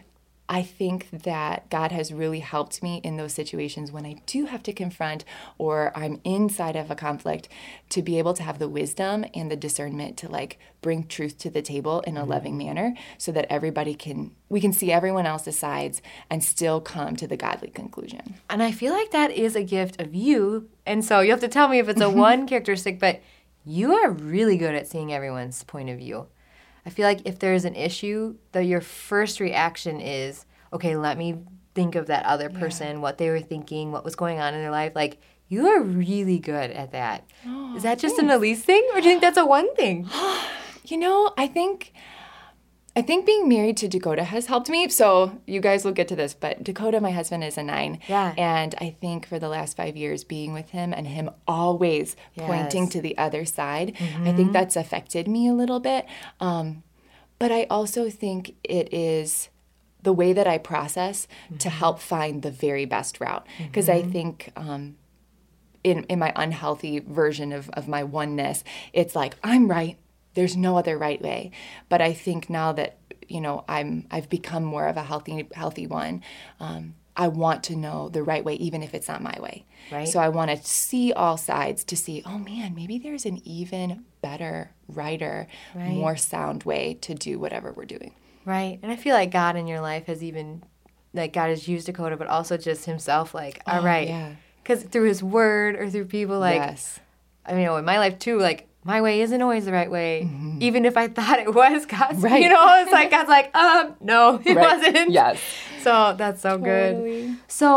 I 0.51 0.63
think 0.63 1.11
that 1.11 1.69
God 1.69 1.91
has 1.91 2.11
really 2.11 2.39
helped 2.39 2.81
me 2.81 3.01
in 3.03 3.17
those 3.17 3.33
situations 3.33 3.91
when 3.91 4.03
I 4.03 4.15
do 4.25 4.45
have 4.45 4.63
to 4.63 4.73
confront 4.73 5.23
or 5.59 5.91
I'm 5.95 6.19
inside 6.23 6.75
of 6.75 6.89
a 6.89 6.95
conflict 6.95 7.47
to 7.89 8.01
be 8.01 8.17
able 8.17 8.33
to 8.33 8.41
have 8.41 8.57
the 8.57 8.67
wisdom 8.67 9.25
and 9.35 9.51
the 9.51 9.55
discernment 9.55 10.17
to 10.17 10.27
like 10.27 10.57
bring 10.81 11.05
truth 11.05 11.37
to 11.39 11.51
the 11.51 11.61
table 11.61 12.01
in 12.01 12.17
a 12.17 12.21
mm-hmm. 12.21 12.31
loving 12.31 12.57
manner 12.57 12.95
so 13.19 13.31
that 13.31 13.45
everybody 13.47 13.93
can 13.93 14.31
we 14.49 14.59
can 14.59 14.73
see 14.73 14.91
everyone 14.91 15.27
else's 15.27 15.59
sides 15.59 16.01
and 16.31 16.43
still 16.43 16.81
come 16.81 17.15
to 17.15 17.27
the 17.27 17.37
godly 17.37 17.69
conclusion. 17.69 18.33
And 18.49 18.63
I 18.63 18.71
feel 18.71 18.93
like 18.93 19.11
that 19.11 19.29
is 19.29 19.55
a 19.55 19.63
gift 19.63 20.01
of 20.01 20.15
you. 20.15 20.67
And 20.87 21.05
so 21.05 21.19
you 21.19 21.29
have 21.29 21.41
to 21.41 21.47
tell 21.47 21.67
me 21.67 21.77
if 21.77 21.87
it's 21.87 22.01
a 22.01 22.09
one 22.27 22.47
characteristic, 22.47 22.99
but 22.99 23.21
you 23.63 23.93
are 23.93 24.09
really 24.09 24.57
good 24.57 24.73
at 24.73 24.87
seeing 24.87 25.13
everyone's 25.13 25.63
point 25.63 25.91
of 25.91 25.99
view. 25.99 26.25
I 26.89 26.91
feel 26.91 27.05
like 27.05 27.21
if 27.25 27.37
there's 27.37 27.65
an 27.65 27.75
issue, 27.75 28.33
that 28.51 28.65
your 28.65 28.81
first 28.81 29.39
reaction 29.39 30.01
is, 30.01 30.47
okay, 30.73 30.95
let 30.95 31.19
me 31.19 31.37
think 31.75 31.93
of 31.93 32.07
that 32.07 32.25
other 32.25 32.49
person, 32.49 32.99
what 32.99 33.19
they 33.19 33.29
were 33.29 33.41
thinking, 33.41 33.91
what 33.91 34.03
was 34.03 34.15
going 34.15 34.39
on 34.39 34.55
in 34.55 34.59
their 34.59 34.71
life. 34.71 34.93
Like, 34.95 35.19
you 35.49 35.67
are 35.67 35.83
really 35.83 36.39
good 36.39 36.71
at 36.71 36.91
that. 36.93 37.29
is 37.75 37.83
that 37.83 37.99
just 37.99 38.17
an 38.17 38.31
Alyce 38.31 38.63
thing, 38.63 38.83
or 38.95 39.01
do 39.01 39.05
you 39.05 39.11
think 39.11 39.21
that's 39.21 39.37
a 39.37 39.45
one 39.45 39.73
thing? 39.75 40.09
You 40.85 40.97
know, 40.97 41.31
I 41.37 41.45
think 41.45 41.93
I 42.99 43.01
think 43.01 43.25
being 43.25 43.47
married 43.47 43.77
to 43.77 43.87
Dakota 43.87 44.25
has 44.25 44.47
helped 44.47 44.67
me. 44.67 44.89
So 44.89 45.39
you 45.47 45.61
guys 45.61 45.85
will 45.85 45.93
get 45.93 46.09
to 46.09 46.17
this, 46.17 46.33
but 46.33 46.61
Dakota, 46.61 46.99
my 46.99 47.11
husband, 47.11 47.45
is 47.45 47.57
a 47.57 47.63
nine. 47.63 47.99
Yeah. 48.09 48.33
And 48.37 48.75
I 48.81 48.89
think 48.99 49.25
for 49.25 49.39
the 49.39 49.47
last 49.47 49.77
five 49.77 49.95
years 49.95 50.25
being 50.25 50.51
with 50.51 50.71
him 50.71 50.91
and 50.91 51.07
him 51.07 51.29
always 51.47 52.17
pointing 52.35 52.89
to 52.89 52.99
the 52.99 53.17
other 53.17 53.45
side, 53.45 53.95
I 54.25 54.33
think 54.33 54.51
that's 54.51 54.75
affected 54.75 55.29
me 55.29 55.47
a 55.47 55.53
little 55.53 55.79
bit. 55.79 56.07
Um, 56.41 56.83
but 57.37 57.53
I 57.53 57.67
also 57.69 58.09
think 58.09 58.55
it 58.65 58.93
is 58.93 59.47
the 60.03 60.11
way 60.11 60.33
that 60.33 60.45
I 60.45 60.57
process 60.57 61.25
to 61.59 61.69
help 61.69 61.99
find 61.99 62.41
the 62.41 62.51
very 62.51 62.83
best 62.83 63.21
route. 63.21 63.47
Because 63.59 63.87
I 63.87 64.01
think 64.01 64.51
um, 64.57 64.97
in, 65.85 66.03
in 66.09 66.19
my 66.19 66.33
unhealthy 66.35 66.99
version 66.99 67.53
of, 67.53 67.69
of 67.69 67.87
my 67.87 68.03
oneness, 68.03 68.65
it's 68.91 69.15
like, 69.15 69.35
I'm 69.41 69.69
right. 69.69 69.97
There's 70.33 70.55
no 70.55 70.77
other 70.77 70.97
right 70.97 71.21
way. 71.21 71.51
But 71.89 72.01
I 72.01 72.13
think 72.13 72.49
now 72.49 72.71
that, 72.73 72.97
you 73.27 73.41
know, 73.41 73.63
I'm 73.67 74.05
I've 74.11 74.29
become 74.29 74.63
more 74.63 74.87
of 74.87 74.97
a 74.97 75.03
healthy 75.03 75.47
healthy 75.53 75.87
one, 75.87 76.21
um, 76.59 76.95
I 77.15 77.27
want 77.27 77.63
to 77.65 77.75
know 77.75 78.07
the 78.09 78.23
right 78.23 78.45
way, 78.45 78.53
even 78.55 78.81
if 78.81 78.93
it's 78.93 79.07
not 79.09 79.21
my 79.21 79.35
way. 79.41 79.65
Right. 79.91 80.07
So 80.07 80.19
I 80.19 80.29
want 80.29 80.51
to 80.51 80.57
see 80.65 81.11
all 81.11 81.35
sides 81.35 81.83
to 81.85 81.97
see, 81.97 82.23
oh 82.25 82.37
man, 82.37 82.73
maybe 82.75 82.97
there's 82.97 83.25
an 83.25 83.41
even 83.45 84.05
better, 84.21 84.71
righter, 84.87 85.47
Right. 85.75 85.87
more 85.89 86.15
sound 86.15 86.63
way 86.63 86.93
to 87.01 87.13
do 87.15 87.37
whatever 87.37 87.73
we're 87.73 87.85
doing. 87.85 88.13
Right. 88.45 88.79
And 88.81 88.89
I 88.91 88.95
feel 88.95 89.15
like 89.15 89.31
God 89.31 89.57
in 89.57 89.67
your 89.67 89.81
life 89.81 90.05
has 90.05 90.23
even, 90.23 90.63
like, 91.13 91.33
God 91.33 91.49
has 91.49 91.67
used 91.67 91.87
Dakota, 91.87 92.15
but 92.15 92.27
also 92.27 92.55
just 92.55 92.85
himself, 92.85 93.33
like, 93.33 93.61
all 93.67 93.81
Oh, 93.81 93.83
right. 93.83 94.07
yeah. 94.07 94.35
Because 94.63 94.83
through 94.83 95.07
his 95.09 95.21
word 95.21 95.75
or 95.75 95.89
through 95.89 96.05
people, 96.05 96.39
like, 96.39 96.61
yes. 96.61 96.99
I 97.45 97.53
mean, 97.53 97.67
in 97.69 97.83
my 97.85 97.97
life 97.97 98.17
too, 98.17 98.39
like 98.39 98.68
my 98.93 98.99
way 99.01 99.21
isn't 99.21 99.41
always 99.45 99.65
the 99.65 99.71
right 99.71 99.91
way. 99.99 100.27
Even 100.59 100.83
if 100.83 100.95
I 100.97 101.07
thought 101.07 101.37
it 101.39 101.53
was 101.53 101.85
God's, 101.85 102.15
Mm-hmm. 102.17 102.25
Right. 102.25 102.41
you 102.43 102.49
know, 102.49 102.81
it's 102.81 102.91
like 102.91 103.09
God's 103.11 103.29
like, 103.29 103.55
um, 103.55 103.95
no, 104.01 104.41
it 104.45 104.55
Right. 104.55 104.65
wasn't. 104.69 105.11
Yes. 105.11 105.39
So 105.85 106.15
that's 106.17 106.41
so 106.41 106.57
good. 106.57 107.37
So 107.47 107.71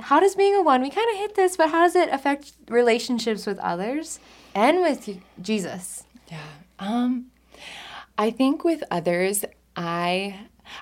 how 0.00 0.18
does 0.20 0.34
being 0.34 0.54
a 0.56 0.62
one? 0.62 0.80
We 0.82 0.90
kind 0.90 1.08
of 1.12 1.16
hit 1.18 1.34
this, 1.34 1.56
but 1.56 1.68
how 1.70 1.82
does 1.86 1.94
it 1.94 2.08
affect 2.10 2.52
relationships 2.68 3.46
with 3.46 3.58
others 3.58 4.18
and 4.54 4.80
with 4.80 5.00
Jesus? 5.42 6.04
Yeah. 6.30 6.38
Um, 6.78 7.26
I 8.18 8.30
think 8.30 8.64
with 8.64 8.82
others, 8.90 9.44
I 9.76 10.40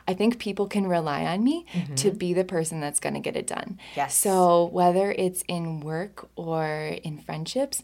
I 0.08 0.14
think 0.14 0.38
people 0.38 0.66
can 0.68 0.86
rely 0.86 1.24
on 1.26 1.42
me 1.42 1.66
to 1.96 2.12
be 2.12 2.32
the 2.32 2.44
person 2.44 2.80
that's 2.80 3.00
going 3.00 3.14
to 3.14 3.20
get 3.28 3.36
it 3.36 3.46
done. 3.48 3.78
Yes. 3.96 4.14
So 4.16 4.66
whether 4.66 5.10
it's 5.24 5.42
in 5.48 5.80
work 5.80 6.28
or 6.36 6.64
in 7.02 7.18
friendships, 7.18 7.82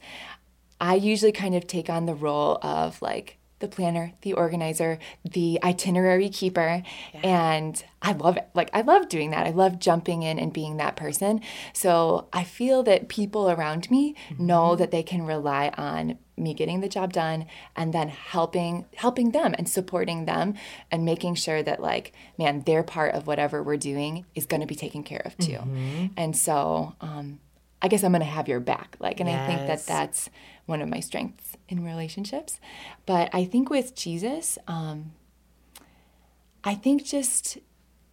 I 0.80 0.94
usually 0.94 1.32
kind 1.32 1.54
of 1.54 1.66
take 1.66 1.90
on 1.90 2.06
the 2.06 2.14
role 2.14 2.58
of 2.62 3.00
like 3.02 3.38
the 3.60 3.68
planner, 3.68 4.12
the 4.22 4.32
organizer, 4.34 4.98
the 5.24 5.58
itinerary 5.64 6.28
keeper, 6.28 6.82
and 7.24 7.82
I 8.00 8.12
love 8.12 8.36
it. 8.36 8.48
Like 8.54 8.70
I 8.72 8.82
love 8.82 9.08
doing 9.08 9.32
that. 9.32 9.46
I 9.46 9.50
love 9.50 9.80
jumping 9.80 10.22
in 10.22 10.38
and 10.38 10.52
being 10.52 10.76
that 10.76 10.94
person. 10.94 11.40
So 11.72 12.28
I 12.32 12.44
feel 12.44 12.82
that 12.84 13.08
people 13.08 13.50
around 13.50 13.90
me 13.90 14.14
know 14.38 14.76
that 14.76 14.92
they 14.92 15.02
can 15.02 15.22
rely 15.26 15.72
on 15.76 16.18
me 16.36 16.54
getting 16.54 16.80
the 16.80 16.88
job 16.88 17.12
done 17.12 17.46
and 17.74 17.92
then 17.92 18.08
helping 18.08 18.86
helping 18.94 19.32
them 19.32 19.56
and 19.58 19.68
supporting 19.68 20.24
them 20.24 20.54
and 20.88 21.04
making 21.04 21.34
sure 21.34 21.64
that 21.64 21.80
like 21.80 22.12
man 22.38 22.62
their 22.62 22.84
part 22.84 23.12
of 23.12 23.26
whatever 23.26 23.60
we're 23.60 23.76
doing 23.76 24.24
is 24.36 24.46
going 24.46 24.60
to 24.60 24.66
be 24.66 24.76
taken 24.76 25.02
care 25.02 25.22
of 25.24 25.36
too. 25.38 25.58
And 26.16 26.36
so 26.36 26.94
um 27.00 27.40
I 27.80 27.88
guess 27.88 28.02
I'm 28.02 28.12
going 28.12 28.20
to 28.20 28.26
have 28.26 28.48
your 28.48 28.60
back. 28.60 28.96
Like, 28.98 29.20
and 29.20 29.28
I 29.28 29.46
think 29.46 29.60
that 29.66 29.86
that's 29.86 30.30
one 30.66 30.82
of 30.82 30.88
my 30.88 31.00
strengths 31.00 31.56
in 31.68 31.84
relationships. 31.84 32.60
But 33.06 33.30
I 33.32 33.44
think 33.44 33.70
with 33.70 33.94
Jesus, 33.94 34.58
um, 34.66 35.12
I 36.64 36.74
think 36.74 37.04
just, 37.04 37.58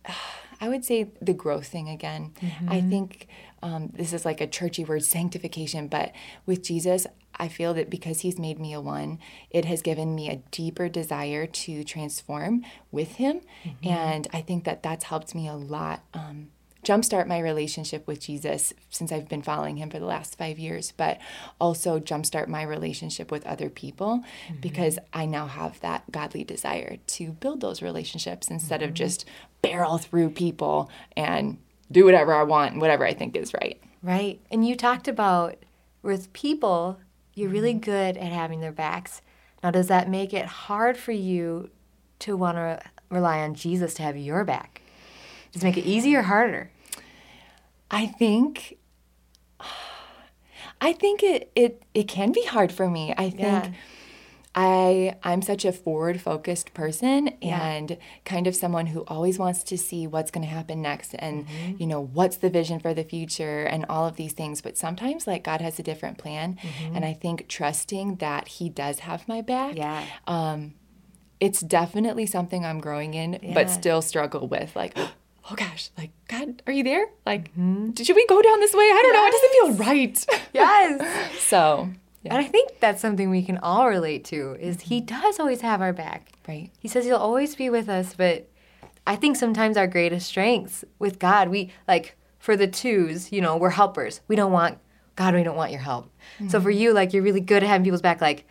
I 0.61 0.69
would 0.69 0.85
say 0.85 1.11
the 1.21 1.33
growth 1.33 1.67
thing 1.67 1.89
again. 1.89 2.33
I 2.69 2.79
think 2.89 3.27
um, 3.61 3.91
this 3.93 4.13
is 4.13 4.23
like 4.23 4.39
a 4.39 4.47
churchy 4.47 4.85
word, 4.85 5.03
sanctification. 5.03 5.87
But 5.87 6.13
with 6.45 6.63
Jesus, 6.63 7.07
I 7.37 7.49
feel 7.49 7.73
that 7.73 7.89
because 7.89 8.21
he's 8.21 8.39
made 8.39 8.59
me 8.59 8.71
a 8.71 8.79
one, 8.79 9.19
it 9.49 9.65
has 9.65 9.81
given 9.81 10.15
me 10.15 10.29
a 10.29 10.37
deeper 10.51 10.87
desire 10.87 11.45
to 11.45 11.83
transform 11.83 12.63
with 12.91 13.15
him. 13.15 13.41
And 13.83 14.27
I 14.31 14.41
think 14.41 14.63
that 14.63 14.81
that's 14.83 15.05
helped 15.05 15.35
me 15.35 15.47
a 15.49 15.55
lot. 15.55 16.03
Um, 16.13 16.51
jumpstart 16.85 17.27
my 17.27 17.39
relationship 17.39 18.07
with 18.07 18.21
Jesus 18.21 18.73
since 18.89 19.11
I've 19.11 19.27
been 19.27 19.41
following 19.41 19.77
him 19.77 19.89
for 19.89 19.99
the 19.99 20.05
last 20.05 20.37
five 20.37 20.57
years, 20.59 20.93
but 20.95 21.17
also 21.59 21.99
jumpstart 21.99 22.47
my 22.47 22.61
relationship 22.63 23.31
with 23.31 23.45
other 23.45 23.69
people 23.69 24.23
because 24.61 24.99
I 25.11 25.25
now 25.25 25.47
have 25.47 25.79
that 25.81 26.11
godly 26.11 26.43
desire 26.43 26.97
to 27.07 27.31
build 27.31 27.59
those 27.61 27.81
relationships 27.81 28.49
instead 28.49 28.81
of 28.83 28.93
just 28.93 29.25
barrel 29.61 29.97
through 29.97 30.29
people 30.29 30.89
and 31.17 31.57
do 31.91 32.05
whatever 32.05 32.33
I 32.33 32.43
want 32.43 32.73
and 32.73 32.81
whatever 32.81 33.05
I 33.05 33.13
think 33.13 33.35
is 33.35 33.53
right. 33.53 33.81
Right. 34.03 34.39
And 34.51 34.65
you 34.67 34.75
talked 34.75 35.07
about 35.07 35.57
with 36.03 36.31
people, 36.33 36.99
you're 37.33 37.49
really 37.49 37.71
Mm-hmm. 37.73 37.79
good 37.91 38.17
at 38.17 38.31
having 38.31 38.59
their 38.61 38.71
backs. 38.71 39.21
Now, 39.63 39.71
does 39.71 39.87
that 39.87 40.07
make 40.09 40.33
it 40.33 40.45
hard 40.45 40.95
for 40.97 41.11
you 41.11 41.71
to 42.19 42.37
want 42.37 42.57
to 42.57 42.79
rely 43.09 43.39
on 43.39 43.55
Jesus 43.55 43.95
to 43.95 44.03
have 44.03 44.15
your 44.15 44.43
back? 44.43 44.81
Does 45.51 45.63
it 45.63 45.65
make 45.65 45.77
it 45.77 45.85
easier 45.85 46.19
or 46.19 46.23
harder? 46.23 46.69
I 47.91 48.07
think 48.07 48.77
I 50.81 50.93
think 50.93 51.23
it 51.23 51.51
it 51.55 51.83
it 51.93 52.07
can 52.07 52.31
be 52.31 52.43
hard 52.45 52.71
for 52.71 52.89
me. 52.89 53.13
I 53.17 53.29
think 53.29 53.41
Yeah. 53.65 53.71
I 54.57 55.15
I'm 55.23 55.41
such 55.41 55.65
a 55.65 55.71
forward 55.71 56.21
focused 56.21 56.73
person 56.73 57.31
Yeah. 57.41 57.61
and 57.61 57.97
kind 58.23 58.47
of 58.47 58.55
someone 58.55 58.87
who 58.87 59.03
always 59.07 59.37
wants 59.37 59.63
to 59.65 59.77
see 59.77 60.07
what's 60.07 60.31
going 60.31 60.45
to 60.47 60.53
happen 60.53 60.81
next 60.81 61.13
and 61.19 61.45
Mm-hmm. 61.45 61.75
you 61.79 61.87
know 61.87 62.01
what's 62.01 62.37
the 62.37 62.49
vision 62.49 62.79
for 62.79 62.93
the 62.93 63.03
future 63.03 63.63
and 63.65 63.85
all 63.89 64.05
of 64.07 64.15
these 64.15 64.33
things 64.33 64.61
but 64.61 64.77
sometimes 64.77 65.27
like 65.27 65.43
God 65.43 65.61
has 65.61 65.77
a 65.79 65.83
different 65.83 66.17
plan 66.17 66.57
Mm-hmm. 66.61 66.95
and 66.95 67.05
I 67.05 67.13
think 67.13 67.47
trusting 67.47 68.15
that 68.17 68.47
he 68.47 68.69
does 68.69 68.99
have 68.99 69.27
my 69.27 69.41
back 69.41 69.75
Yeah. 69.75 70.05
um, 70.27 70.73
it's 71.41 71.59
definitely 71.59 72.25
something 72.25 72.63
I'm 72.65 72.79
growing 72.79 73.13
in, 73.13 73.39
Yeah. 73.43 73.53
but 73.53 73.69
still 73.69 74.01
struggle 74.01 74.47
with. 74.47 74.73
Like, 74.73 74.97
oh 75.51 75.55
gosh, 75.55 75.89
like 75.97 76.11
God, 76.27 76.61
are 76.67 76.73
you 76.73 76.83
there? 76.83 77.05
Like, 77.25 77.51
Mm-hmm. 77.55 77.91
should 78.01 78.15
we 78.15 78.25
go 78.27 78.41
down 78.41 78.59
this 78.59 78.73
way? 78.73 78.83
I 78.83 79.01
don't 79.03 79.13
know. 79.13 79.25
It 79.27 79.31
doesn't 79.31 79.51
feel 79.51 79.85
right. 79.87 80.25
Yes. 80.53 81.41
so, 81.47 81.89
And 82.23 82.37
I 82.37 82.43
think 82.45 82.79
that's 82.79 83.01
something 83.01 83.29
we 83.29 83.43
can 83.43 83.57
all 83.59 83.87
relate 83.87 84.25
to 84.25 84.55
is 84.59 84.81
he 84.81 85.01
Mm-hmm. 85.01 85.21
does 85.21 85.39
always 85.39 85.61
have 85.61 85.81
our 85.81 85.93
back. 85.93 86.31
right. 86.47 86.69
He 86.79 86.87
says 86.87 87.05
he'll 87.05 87.17
always 87.17 87.55
be 87.55 87.69
with 87.69 87.89
us, 87.89 88.15
but 88.15 88.47
I 89.07 89.15
think 89.15 89.35
sometimes 89.35 89.77
our 89.77 89.85
greatest 89.87 90.27
strengths 90.27 90.83
with 90.97 91.19
God, 91.19 91.49
we 91.49 91.71
like 91.87 92.15
for 92.39 92.55
the 92.57 92.67
twos, 92.67 93.31
you 93.31 93.41
know, 93.41 93.55
we're 93.57 93.69
helpers. 93.71 94.21
We 94.27 94.35
don't 94.35 94.51
want 94.51 94.79
God, 95.15 95.33
we 95.35 95.43
don't 95.43 95.55
want 95.55 95.71
your 95.71 95.81
help. 95.81 96.11
So 96.49 96.59
for 96.59 96.69
you, 96.71 96.91
like 96.93 97.13
you're 97.13 97.23
really 97.23 97.39
good 97.39 97.63
at 97.63 97.69
having 97.69 97.83
people's 97.85 98.01
back, 98.01 98.19
like 98.19 98.45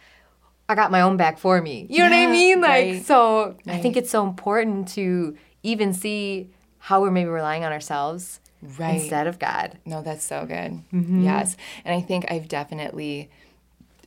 I 0.68 0.74
got 0.76 0.90
my 0.92 1.00
own 1.02 1.16
back 1.16 1.38
for 1.38 1.60
me. 1.60 1.86
You 1.90 1.98
know 1.98 2.04
what 2.10 2.16
I 2.16 2.26
mean? 2.30 2.60
Like 2.60 2.84
right. 2.86 3.04
so 3.04 3.56
I 3.66 3.78
think 3.80 3.96
it's 3.96 4.10
so 4.10 4.24
important 4.24 4.88
to 4.94 5.36
even 5.64 5.92
see 5.92 6.50
how 6.88 7.00
we're 7.00 7.10
maybe 7.10 7.30
relying 7.30 7.64
on 7.64 7.72
ourselves 7.72 8.40
Right. 8.78 9.00
instead 9.00 9.26
of 9.26 9.38
God. 9.38 9.78
No, 9.84 10.00
that's 10.02 10.24
so 10.24 10.46
good. 10.46 10.80
Mm-hmm. 10.92 11.22
Yes. 11.22 11.56
And 11.84 11.94
I 11.94 12.00
think 12.00 12.30
I've 12.30 12.48
definitely 12.48 13.30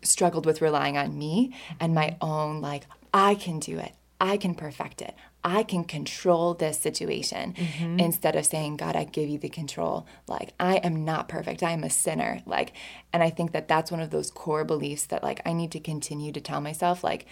struggled 0.01 0.45
with 0.45 0.61
relying 0.61 0.97
on 0.97 1.17
me 1.17 1.53
and 1.79 1.93
my 1.93 2.17
own, 2.21 2.61
like, 2.61 2.83
I 3.13 3.35
can 3.35 3.59
do 3.59 3.77
it. 3.79 3.93
I 4.19 4.37
can 4.37 4.55
perfect 4.55 5.01
it. 5.01 5.13
I 5.43 5.63
can 5.63 5.83
control 5.85 6.53
this 6.55 6.79
situation 6.79 7.55
instead 7.99 8.35
of 8.35 8.45
saying, 8.45 8.77
God, 8.77 8.95
I 8.95 9.03
give 9.05 9.29
you 9.29 9.37
the 9.37 9.49
control. 9.49 10.05
Like, 10.27 10.53
I 10.59 10.77
am 10.77 11.05
not 11.05 11.29
perfect. 11.29 11.61
I 11.63 11.71
am 11.71 11.83
a 11.83 11.89
sinner. 11.89 12.41
Like, 12.45 12.73
and 13.13 13.21
I 13.23 13.29
think 13.29 13.51
that 13.53 13.67
that's 13.67 13.91
one 13.91 14.01
of 14.01 14.09
those 14.09 14.29
core 14.31 14.65
beliefs 14.65 15.05
that, 15.07 15.23
like, 15.23 15.41
I 15.45 15.53
need 15.53 15.71
to 15.71 15.79
continue 15.79 16.31
to 16.31 16.41
tell 16.41 16.61
myself, 16.61 17.03
like, 17.03 17.25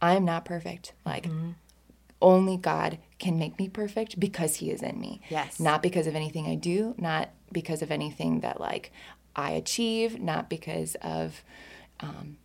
I 0.00 0.14
am 0.14 0.24
not 0.24 0.44
perfect. 0.44 0.92
Like, 1.04 1.28
only 2.22 2.56
God 2.56 2.98
can 3.24 3.38
make 3.38 3.58
me 3.58 3.70
perfect 3.70 4.20
because 4.20 4.56
He 4.56 4.70
is 4.70 4.82
in 4.82 5.00
me. 5.00 5.22
Yes. 5.30 5.58
Not 5.58 5.82
because 5.82 6.06
of 6.06 6.14
anything 6.14 6.46
I 6.46 6.56
do, 6.56 6.94
not 6.98 7.30
because 7.50 7.80
of 7.80 7.90
anything 7.90 8.40
that 8.40 8.60
like 8.60 8.92
I 9.34 9.52
achieve, 9.52 10.20
not 10.20 10.50
because 10.50 10.94
of 10.96 11.42
um, 12.00 12.36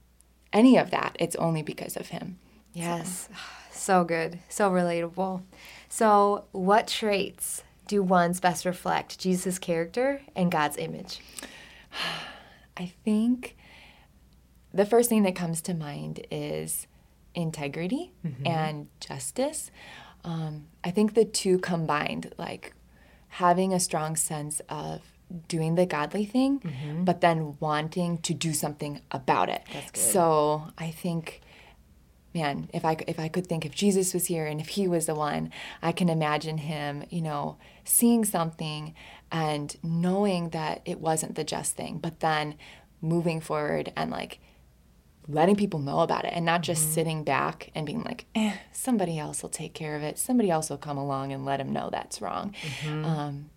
any 0.53 0.77
of 0.77 0.89
that. 0.91 1.17
It's 1.19 1.35
only 1.35 1.61
because 1.63 1.97
of 1.97 2.07
Him. 2.07 2.39
Yes. 2.73 3.27
So 3.73 4.03
good. 4.05 4.39
So 4.47 4.71
relatable. 4.71 5.41
So, 5.89 6.45
what 6.53 6.87
traits 6.87 7.63
do 7.87 8.01
ones 8.01 8.39
best 8.39 8.63
reflect 8.63 9.19
Jesus' 9.19 9.59
character 9.59 10.21
and 10.33 10.49
God's 10.49 10.77
image? 10.77 11.19
I 12.77 12.93
think 13.03 13.57
the 14.73 14.85
first 14.85 15.09
thing 15.09 15.23
that 15.23 15.35
comes 15.35 15.59
to 15.63 15.73
mind 15.73 16.25
is 16.31 16.87
integrity 17.35 18.13
and 18.45 18.87
justice. 19.01 19.71
Um, 20.23 20.67
I 20.83 20.91
think 20.91 21.13
the 21.13 21.25
two 21.25 21.59
combined, 21.59 22.33
like 22.37 22.73
having 23.29 23.73
a 23.73 23.79
strong 23.79 24.15
sense 24.15 24.61
of 24.69 25.01
doing 25.47 25.75
the 25.75 25.85
godly 25.85 26.25
thing, 26.25 26.59
but 27.05 27.21
then 27.21 27.55
wanting 27.59 28.17
to 28.19 28.33
do 28.33 28.53
something 28.53 29.01
about 29.11 29.49
it. 29.49 29.61
So 29.97 30.67
I 30.77 30.89
think, 30.91 31.41
man, 32.33 32.69
if 32.73 32.83
I 32.83 32.97
if 33.07 33.19
I 33.19 33.27
could 33.27 33.47
think 33.47 33.65
if 33.65 33.73
Jesus 33.73 34.13
was 34.13 34.25
here 34.25 34.45
and 34.47 34.59
if 34.59 34.69
he 34.69 34.87
was 34.87 35.05
the 35.05 35.15
one, 35.15 35.51
I 35.81 35.91
can 35.91 36.09
imagine 36.09 36.57
him, 36.57 37.03
you 37.09 37.21
know, 37.21 37.57
seeing 37.83 38.25
something 38.25 38.93
and 39.31 39.75
knowing 39.83 40.49
that 40.49 40.81
it 40.85 40.99
wasn't 40.99 41.35
the 41.35 41.43
just 41.43 41.75
thing, 41.75 41.99
but 41.99 42.19
then 42.19 42.55
moving 43.01 43.39
forward 43.39 43.93
and 43.95 44.09
like 44.11 44.39
letting 45.29 45.55
people 45.55 45.79
know 45.79 45.99
about 45.99 46.25
it 46.25 46.33
and 46.33 46.43
not 46.43 46.61
just 46.61 46.93
sitting 46.93 47.23
back 47.23 47.69
and 47.75 47.85
being 47.85 48.03
like, 48.03 48.25
eh, 48.33 48.53
somebody 48.71 49.19
else 49.19 49.43
will 49.43 49.49
take 49.49 49.73
care 49.73 49.95
of 49.95 50.01
it. 50.01 50.17
Somebody 50.17 50.49
else 50.49 50.69
will 50.69 50.77
come 50.77 50.97
along 50.97 51.31
and 51.31 51.45
let 51.45 51.57
them 51.57 51.71
know 51.71 51.89
that's 51.91 52.19
wrong. 52.21 52.55
Um, 52.87 53.49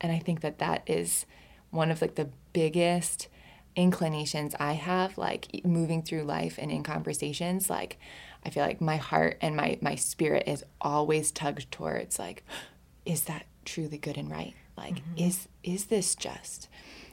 and 0.00 0.10
I 0.12 0.18
think 0.18 0.40
that 0.40 0.58
that 0.58 0.82
is 0.86 1.26
one 1.70 1.90
of 1.90 2.02
like 2.02 2.16
the 2.16 2.30
biggest 2.52 3.28
inclinations 3.76 4.54
I 4.58 4.72
have, 4.72 5.16
like 5.16 5.64
moving 5.64 6.02
through 6.02 6.24
life 6.24 6.58
and 6.58 6.70
in 6.72 6.82
conversations. 6.82 7.70
Like, 7.70 7.98
I 8.44 8.50
feel 8.50 8.64
like 8.64 8.80
my 8.80 8.96
heart 8.96 9.38
and 9.40 9.54
my 9.54 9.78
my 9.80 9.94
spirit 9.94 10.44
is 10.48 10.64
always 10.80 11.30
tugged 11.30 11.70
towards 11.70 12.18
like, 12.18 12.44
is 13.04 13.22
that 13.22 13.46
truly 13.64 13.98
good 13.98 14.16
and 14.16 14.30
right? 14.30 14.54
Like, 14.76 14.98
is 15.16 15.48
is 15.62 15.84
this 15.86 16.14
just? 16.16 16.68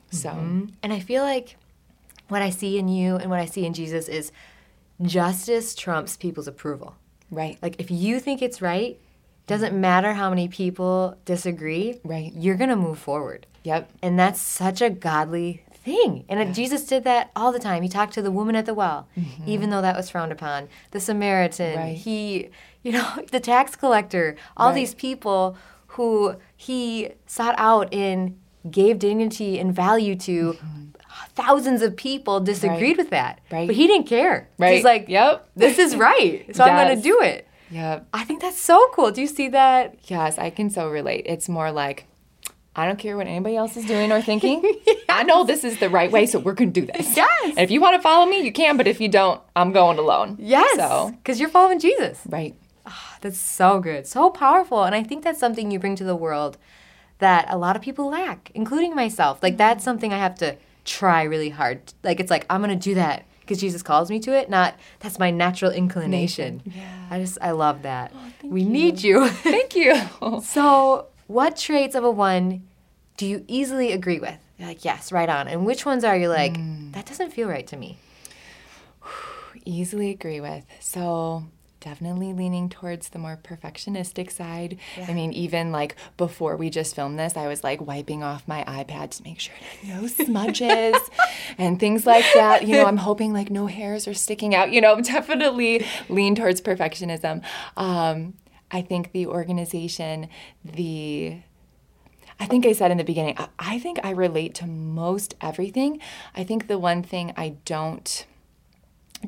So 0.10 0.30
And 0.82 0.94
I 0.94 1.02
feel 1.02 1.22
like 1.22 1.58
what 2.30 2.42
I 2.42 2.50
see 2.50 2.78
in 2.78 2.88
you 2.88 3.16
and 3.16 3.30
what 3.30 3.40
I 3.40 3.46
see 3.46 3.66
in 3.66 3.74
Jesus 3.74 4.08
is 4.08 4.32
justice 5.02 5.76
trumps 5.76 6.18
people's 6.18 6.48
approval. 6.48 6.96
right, 7.32 7.58
Like 7.62 7.80
if 7.80 7.92
you 7.92 8.20
think 8.20 8.42
it's 8.42 8.62
right, 8.62 9.00
doesn't 9.46 9.80
matter 9.80 10.14
how 10.14 10.30
many 10.30 10.48
people 10.48 11.18
disagree, 11.26 12.00
Right. 12.04 12.34
You're 12.36 12.56
going 12.56 12.70
to 12.70 12.76
move 12.76 13.00
forward. 13.00 13.48
yep, 13.64 13.90
And 14.02 14.20
that's 14.20 14.42
such 14.42 14.82
a 14.82 14.90
godly 14.90 15.64
thing. 15.74 16.26
And 16.28 16.40
uh 16.40 16.52
Jesus 16.52 16.86
did 16.86 17.04
that 17.06 17.32
all 17.36 17.52
the 17.54 17.60
time. 17.60 17.82
He 17.82 17.88
talked 17.90 18.14
to 18.16 18.22
the 18.22 18.32
woman 18.32 18.56
at 18.56 18.66
the 18.66 18.74
well, 18.74 19.08
even 19.46 19.70
though 19.70 19.82
that 19.82 19.96
was 19.96 20.10
frowned 20.10 20.32
upon. 20.34 20.68
The 20.92 21.00
Samaritan, 21.00 21.78
Mm-hmm. 21.78 21.88
Right. 21.88 21.98
he, 21.98 22.50
you 22.84 22.92
know, 22.92 23.10
the 23.32 23.40
tax 23.40 23.76
collector, 23.78 24.36
all 24.58 24.70
Right. 24.70 24.76
these 24.76 24.94
people 24.94 25.56
who 25.96 26.36
he 26.58 27.10
sought 27.26 27.56
out 27.58 27.94
and 27.94 28.38
gave 28.70 29.00
dignity 29.00 29.60
and 29.60 29.74
value 29.74 30.16
to. 30.18 30.58
Thousands 31.36 31.82
of 31.82 31.96
people 31.96 32.40
disagreed 32.40 32.78
Mm-hmm. 32.78 32.84
Right. 32.84 32.98
with 32.98 33.10
that. 33.12 33.40
Right. 33.52 33.68
But 33.68 33.76
he 33.76 33.88
didn't 33.88 34.08
care. 34.08 34.50
Right. 34.58 34.76
He's 34.76 34.84
like, 34.84 35.08
Yep. 35.08 35.50
this 35.56 35.78
is 35.78 35.96
right. 35.96 36.46
So 36.56 36.64
I'm 36.64 36.76
going 36.86 36.96
to 36.98 37.02
do 37.02 37.22
it. 37.22 37.48
yep. 37.70 38.08
I 38.14 38.24
think 38.24 38.42
that's 38.42 38.60
so 38.60 38.90
cool. 38.94 39.12
Do 39.12 39.22
you 39.22 39.28
see 39.28 39.48
that? 39.50 39.98
Yes, 40.06 40.38
I 40.38 40.50
can 40.50 40.70
so 40.70 40.90
relate. 40.90 41.24
It's 41.28 41.48
more 41.50 41.72
like, 41.72 42.06
I 42.76 42.86
don't 42.86 43.00
care 43.00 43.18
what 43.18 43.26
anybody 43.28 43.56
else 43.56 43.76
is 43.76 43.86
doing 43.86 44.12
or 44.12 44.22
thinking. 44.22 44.62
I 45.10 45.24
know 45.24 45.44
this 45.44 45.64
is 45.64 45.80
the 45.80 45.90
right 45.90 46.12
way, 46.12 46.26
so 46.28 46.38
we're 46.40 46.54
going 46.54 46.72
to 46.74 46.82
do 46.82 46.92
this. 46.92 47.16
Yes. 47.18 47.30
And 47.50 47.60
if 47.60 47.72
you 47.72 47.82
want 47.82 47.96
to 47.96 48.02
follow 48.02 48.26
me, 48.30 48.42
you 48.42 48.52
can, 48.52 48.78
but 48.78 48.88
if 48.88 49.02
you 49.02 49.10
don't, 49.10 49.42
I'm 49.56 49.72
going 49.72 49.98
alone. 49.98 50.38
Yes. 50.40 50.76
So, 50.76 51.12
Because 51.18 51.40
you're 51.40 51.50
following 51.50 51.80
Jesus. 51.80 52.20
right. 52.28 52.56
That's 53.22 53.38
so 53.40 53.80
good, 53.82 54.08
so 54.08 54.30
powerful. 54.30 54.84
And 54.84 54.96
I 54.96 55.04
think 55.04 55.24
that's 55.24 55.40
something 55.40 55.72
you 55.72 55.80
bring 55.80 55.96
to 55.98 56.04
the 56.06 56.16
world 56.16 56.58
that 57.20 57.48
a 57.50 57.58
lot 57.58 57.76
of 57.76 57.82
people 57.82 58.08
lack, 58.10 58.52
including 58.54 58.96
myself. 58.96 59.42
Like, 59.44 59.58
that's 59.58 59.84
something 59.84 60.14
I 60.14 60.20
have 60.20 60.36
to 60.36 60.56
try 60.88 61.24
really 61.24 61.50
hard. 61.50 61.94
Like, 62.04 62.20
it's 62.20 62.32
like, 62.32 62.46
I'm 62.50 62.64
going 62.64 62.78
to 62.78 62.84
do 62.84 62.96
that 62.96 63.26
because 63.42 63.60
Jesus 63.60 63.84
calls 63.84 64.10
me 64.10 64.20
to 64.22 64.36
it, 64.38 64.50
not 64.50 64.76
that's 65.00 65.20
my 65.20 65.30
natural 65.30 65.72
inclination. 65.72 66.62
Yeah. 66.66 67.08
I 67.10 67.20
just, 67.20 67.38
I 67.42 67.52
love 67.52 67.84
that. 67.84 68.12
Oh, 68.14 68.32
thank 68.42 68.54
we 68.54 68.62
you. 68.62 68.70
need 68.70 69.04
you. 69.04 69.30
Thank 69.44 69.76
you. 69.76 69.96
so, 70.44 71.08
what 71.28 71.56
traits 71.56 71.96
of 71.96 72.04
a 72.04 72.12
one 72.12 72.68
do 73.16 73.26
you 73.26 73.46
easily 73.48 73.92
agree 73.92 74.20
with? 74.20 74.38
You're 74.58 74.68
like, 74.68 74.84
yes, 74.84 75.12
right 75.12 75.30
on. 75.30 75.48
And 75.48 75.66
which 75.66 75.86
ones 75.86 76.04
are 76.04 76.18
you 76.18 76.30
like, 76.30 76.58
hmm. 76.58 76.92
that 76.92 77.06
doesn't 77.06 77.32
feel 77.32 77.48
right 77.48 77.68
to 77.68 77.78
me? 77.78 77.98
Easily 79.66 80.10
agree 80.10 80.42
with. 80.42 80.66
So, 80.80 81.46
definitely 81.88 82.34
leaning 82.34 82.68
towards 82.68 83.10
the 83.10 83.18
more 83.18 83.40
perfectionistic 83.42 84.30
side. 84.30 84.78
I 85.08 85.14
mean, 85.14 85.32
even 85.32 85.72
like 85.72 85.96
before 86.18 86.58
we 86.58 86.70
just 86.70 86.94
filmed 86.94 87.18
this, 87.18 87.38
I 87.38 87.48
was 87.48 87.64
like 87.64 87.80
wiping 87.80 88.24
off 88.24 88.46
my 88.46 88.66
iPad 88.66 89.12
to 89.12 89.24
make 89.24 89.40
sure 89.40 89.56
no 89.86 90.06
smudges 90.08 90.98
and 91.58 91.80
things 91.80 92.06
like 92.06 92.26
that. 92.34 92.68
You 92.68 92.74
know, 92.74 92.86
I'm 92.86 92.98
hoping 92.98 93.32
like 93.32 93.50
no 93.50 93.68
hairs 93.68 94.06
are 94.06 94.14
sticking 94.14 94.54
out. 94.54 94.74
You 94.74 94.82
know, 94.82 95.00
definitely 95.02 95.86
lean 96.10 96.36
towards 96.36 96.60
perfectionism. 96.60 97.42
Um, 97.78 98.34
I 98.70 98.82
think 98.82 99.14
the 99.14 99.28
organization, 99.28 100.28
the 100.66 101.38
I 102.38 102.48
think 102.48 102.66
I 102.66 102.74
said 102.74 102.92
in 102.92 102.98
the 102.98 103.06
beginning, 103.06 103.36
I, 103.38 103.48
I 103.58 103.80
think 103.80 104.00
I 104.04 104.10
relate 104.10 104.54
to 104.56 104.68
most 104.68 105.36
everything. 105.40 106.02
I 106.36 106.44
think 106.44 106.68
the 106.68 106.78
one 106.78 107.02
thing 107.02 107.34
I 107.38 107.56
don't 107.64 108.26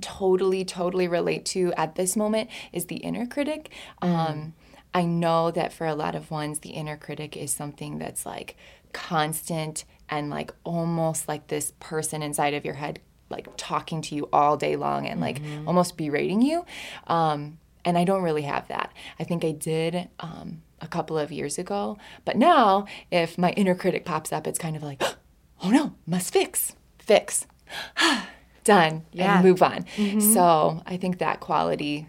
totally, 0.02 0.63
totally 0.65 1.08
relate 1.08 1.45
to 1.45 1.73
at 1.73 1.95
this 1.95 2.15
moment 2.15 2.49
is 2.71 2.86
the 2.86 2.97
inner 2.97 3.25
critic. 3.25 3.69
Um, 4.02 4.54
I 4.93 5.04
know 5.06 5.52
that 5.52 5.73
for 5.73 5.86
a 5.86 5.95
lot 5.95 6.15
of 6.15 6.32
ones, 6.32 6.60
the 6.60 6.69
inner 6.69 6.97
critic 6.97 7.38
is 7.38 7.54
something 7.54 7.99
that's 7.99 8.25
like 8.25 8.56
constant 8.93 9.86
and 10.10 10.30
like 10.30 10.54
almost 10.63 11.28
like 11.28 11.47
this 11.47 11.73
person 11.80 12.23
inside 12.23 12.54
of 12.54 12.65
your 12.65 12.75
head, 12.75 12.99
like 13.30 13.47
talking 13.58 14.02
to 14.04 14.15
you 14.15 14.28
all 14.34 14.58
day 14.58 14.75
long 14.75 15.06
and 15.06 15.21
like 15.21 15.41
almost 15.67 15.97
berating 15.97 16.41
you. 16.41 16.65
Um, 17.08 17.60
and 17.86 17.97
I 17.97 18.04
don't 18.04 18.23
really 18.23 18.41
have 18.43 18.67
that. 18.67 18.91
I 19.19 19.23
think 19.23 19.45
I 19.45 19.52
did 19.52 20.10
um, 20.19 20.63
a 20.82 20.88
couple 20.88 21.17
of 21.17 21.32
years 21.32 21.58
ago, 21.58 21.97
but 22.25 22.36
now 22.36 22.86
if 23.12 23.38
my 23.38 23.52
inner 23.52 23.75
critic 23.75 24.06
pops 24.06 24.34
up, 24.34 24.47
it's 24.47 24.60
kind 24.60 24.75
of 24.75 24.84
like, 24.84 25.02
oh 25.63 25.69
no, 25.69 25.93
must 26.08 26.34
fix, 26.34 26.75
fix, 26.97 27.45
done, 28.75 28.93
Yeah. 29.12 29.36
and 29.36 29.43
move 29.47 29.62
on. 29.62 29.86
So 30.36 30.82
I 30.86 30.95
think 30.97 31.17
that 31.19 31.39
quality 31.39 32.08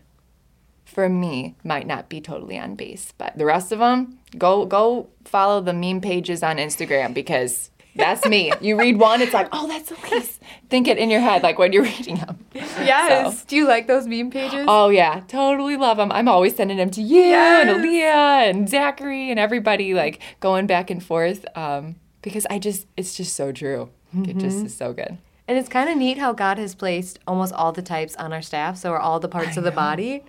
for 0.84 1.08
me 1.08 1.54
might 1.64 1.86
not 1.86 2.08
be 2.08 2.20
totally 2.20 2.58
on 2.58 2.74
base, 2.74 3.12
but 3.16 3.36
the 3.38 3.44
rest 3.44 3.72
of 3.72 3.78
them, 3.78 4.18
go 4.36 4.64
go 4.66 5.08
follow 5.24 5.60
the 5.60 5.72
meme 5.72 6.00
pages 6.00 6.42
on 6.42 6.56
Instagram 6.56 7.14
because 7.14 7.70
that's 7.96 8.24
me. 8.26 8.52
You 8.60 8.78
read 8.78 8.96
one, 8.98 9.20
it's 9.22 9.32
like, 9.34 9.48
oh, 9.52 9.66
that's 9.68 9.90
Alyce. 9.92 10.38
Think 10.68 10.86
it 10.88 10.98
in 10.98 11.08
your 11.10 11.20
head, 11.20 11.42
like 11.42 11.58
when 11.58 11.72
you're 11.72 11.84
reading 11.94 12.16
them. 12.16 12.44
Yes. 12.54 13.44
Do 13.44 13.54
you 13.56 13.66
like 13.66 13.86
those 13.86 14.06
meme 14.06 14.30
pages? 14.30 14.64
Oh 14.68 14.88
yeah, 14.90 15.20
totally 15.28 15.76
love 15.76 15.96
them. 15.96 16.10
I'm 16.12 16.28
always 16.28 16.54
sending 16.56 16.76
them 16.76 16.90
to 16.90 17.02
you 17.02 17.20
Yes. 17.22 17.66
and 17.68 17.70
Aaliyah 17.84 18.50
and 18.50 18.68
Zachary 18.68 19.30
and 19.30 19.38
everybody, 19.40 19.94
like 19.94 20.20
going 20.40 20.66
back 20.66 20.90
and 20.90 21.02
forth, 21.02 21.44
um, 21.56 21.96
because 22.22 22.46
I 22.50 22.58
just, 22.58 22.86
it's 22.96 23.14
just 23.16 23.34
so 23.36 23.52
true. 23.52 23.90
It 24.12 24.38
just 24.38 24.64
is 24.66 24.76
so 24.76 24.92
good. 24.92 25.18
And 25.50 25.58
it's 25.58 25.68
kind 25.68 25.90
of 25.90 25.96
neat 25.96 26.16
how 26.16 26.32
God 26.32 26.58
has 26.58 26.76
placed 26.76 27.18
almost 27.26 27.52
all 27.52 27.72
the 27.72 27.82
types 27.82 28.14
on 28.14 28.32
our 28.32 28.40
staff, 28.40 28.76
so 28.76 28.92
are 28.92 29.00
all 29.00 29.18
the 29.18 29.26
parts 29.26 29.56
of 29.56 29.64
the 29.64 29.72
body. 29.72 30.22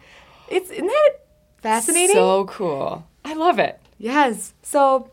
It's 0.49 0.71
isn't 0.71 0.87
that 0.87 1.09
fascinating? 1.61 2.15
So 2.15 2.45
cool. 2.45 3.07
I 3.23 3.35
love 3.35 3.59
it. 3.59 3.79
yes. 3.99 4.55
So 4.63 5.11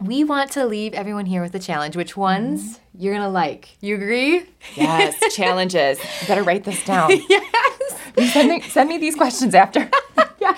we 0.00 0.22
want 0.22 0.52
to 0.52 0.64
leave 0.64 0.94
everyone 0.94 1.26
here 1.26 1.42
with 1.42 1.56
a 1.56 1.58
challenge. 1.58 1.96
Which 1.96 2.16
ones 2.16 2.78
mm-hmm. 2.78 3.02
you're 3.02 3.14
gonna 3.14 3.30
like? 3.30 3.76
You 3.80 3.96
agree? 3.96 4.44
Yes, 4.76 5.18
challenges. 5.34 5.98
I 6.22 6.26
better 6.28 6.44
write 6.44 6.62
this 6.62 6.84
down. 6.84 7.10
yes. 7.28 8.32
Send 8.32 8.48
me, 8.50 8.60
send 8.60 8.88
me 8.88 8.98
these 8.98 9.16
questions 9.16 9.56
after. 9.56 9.90
yeah. 10.40 10.56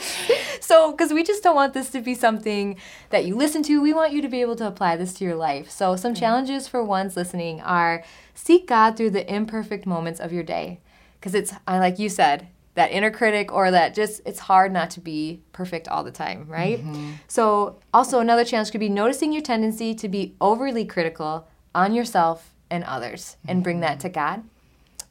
So, 0.60 0.92
because 0.92 1.12
we 1.12 1.22
just 1.22 1.42
don't 1.42 1.54
want 1.54 1.74
this 1.74 1.90
to 1.90 2.00
be 2.00 2.14
something 2.14 2.76
that 3.10 3.24
you 3.24 3.34
listen 3.34 3.62
to, 3.64 3.80
we 3.80 3.92
want 3.92 4.12
you 4.12 4.22
to 4.22 4.28
be 4.28 4.40
able 4.40 4.56
to 4.56 4.66
apply 4.66 4.96
this 4.96 5.14
to 5.14 5.24
your 5.24 5.36
life. 5.36 5.70
So, 5.70 5.96
some 5.96 6.14
mm. 6.14 6.20
challenges 6.20 6.68
for 6.68 6.84
ones 6.84 7.16
listening 7.16 7.60
are 7.62 8.04
seek 8.42 8.66
God 8.66 8.96
through 8.96 9.10
the 9.10 9.32
imperfect 9.32 9.86
moments 9.86 10.20
of 10.20 10.32
your 10.32 10.42
day. 10.42 10.80
Because 11.18 11.34
it's, 11.34 11.52
like 11.68 11.98
you 11.98 12.08
said, 12.08 12.48
that 12.74 12.90
inner 12.92 13.10
critic 13.10 13.52
or 13.52 13.70
that 13.70 13.94
just 13.94 14.22
it's 14.24 14.38
hard 14.38 14.72
not 14.72 14.90
to 14.90 15.00
be 15.00 15.42
perfect 15.52 15.88
all 15.88 16.02
the 16.02 16.10
time, 16.10 16.46
right? 16.48 16.78
Mm-hmm. 16.78 17.12
So, 17.28 17.78
also 17.92 18.20
another 18.20 18.44
challenge 18.44 18.70
could 18.70 18.80
be 18.80 18.88
noticing 18.88 19.32
your 19.32 19.42
tendency 19.42 19.94
to 19.96 20.08
be 20.08 20.34
overly 20.40 20.86
critical 20.86 21.48
on 21.74 21.94
yourself 21.94 22.54
and 22.70 22.84
others 22.84 23.36
and 23.46 23.62
bring 23.62 23.80
that 23.80 24.00
to 24.00 24.08
mm-hmm. 24.08 24.14
God. 24.14 24.44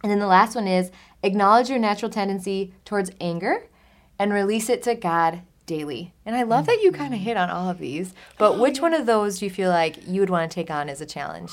And 0.02 0.12
then 0.12 0.20
the 0.20 0.28
last 0.28 0.56
one 0.56 0.68
is 0.68 0.90
acknowledge 1.22 1.70
your 1.70 1.80
natural 1.80 2.10
tendency 2.10 2.74
towards 2.86 3.12
anger 3.20 3.68
and 4.18 4.34
release 4.34 4.70
it 4.70 4.82
to 4.84 4.96
God 4.96 5.42
daily. 5.66 6.14
And 6.26 6.36
I 6.36 6.44
love 6.44 6.66
that 6.66 6.82
you 6.82 6.92
kind 6.92 7.14
of 7.14 7.20
mm-hmm. 7.20 7.26
hit 7.28 7.38
on 7.38 7.50
all 7.50 7.70
of 7.70 7.78
these, 7.78 8.14
but 8.40 8.58
which 8.58 8.82
one 8.82 8.96
of 8.96 9.06
those 9.06 9.38
do 9.38 9.46
you 9.46 9.52
feel 9.52 9.70
like 9.70 10.08
you 10.08 10.22
would 10.22 10.32
want 10.32 10.50
to 10.50 10.56
take 10.56 10.72
on 10.72 10.90
as 10.90 11.02
a 11.02 11.06
challenge? 11.06 11.52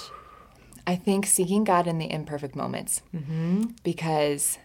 I 0.87 0.97
think 0.97 1.27
seeking 1.27 1.65
God 1.65 1.87
in 1.87 1.99
the 1.99 2.11
imperfect 2.11 2.55
moments. 2.55 3.03
Mm-hmm. 3.15 3.65
Because, 3.83 4.59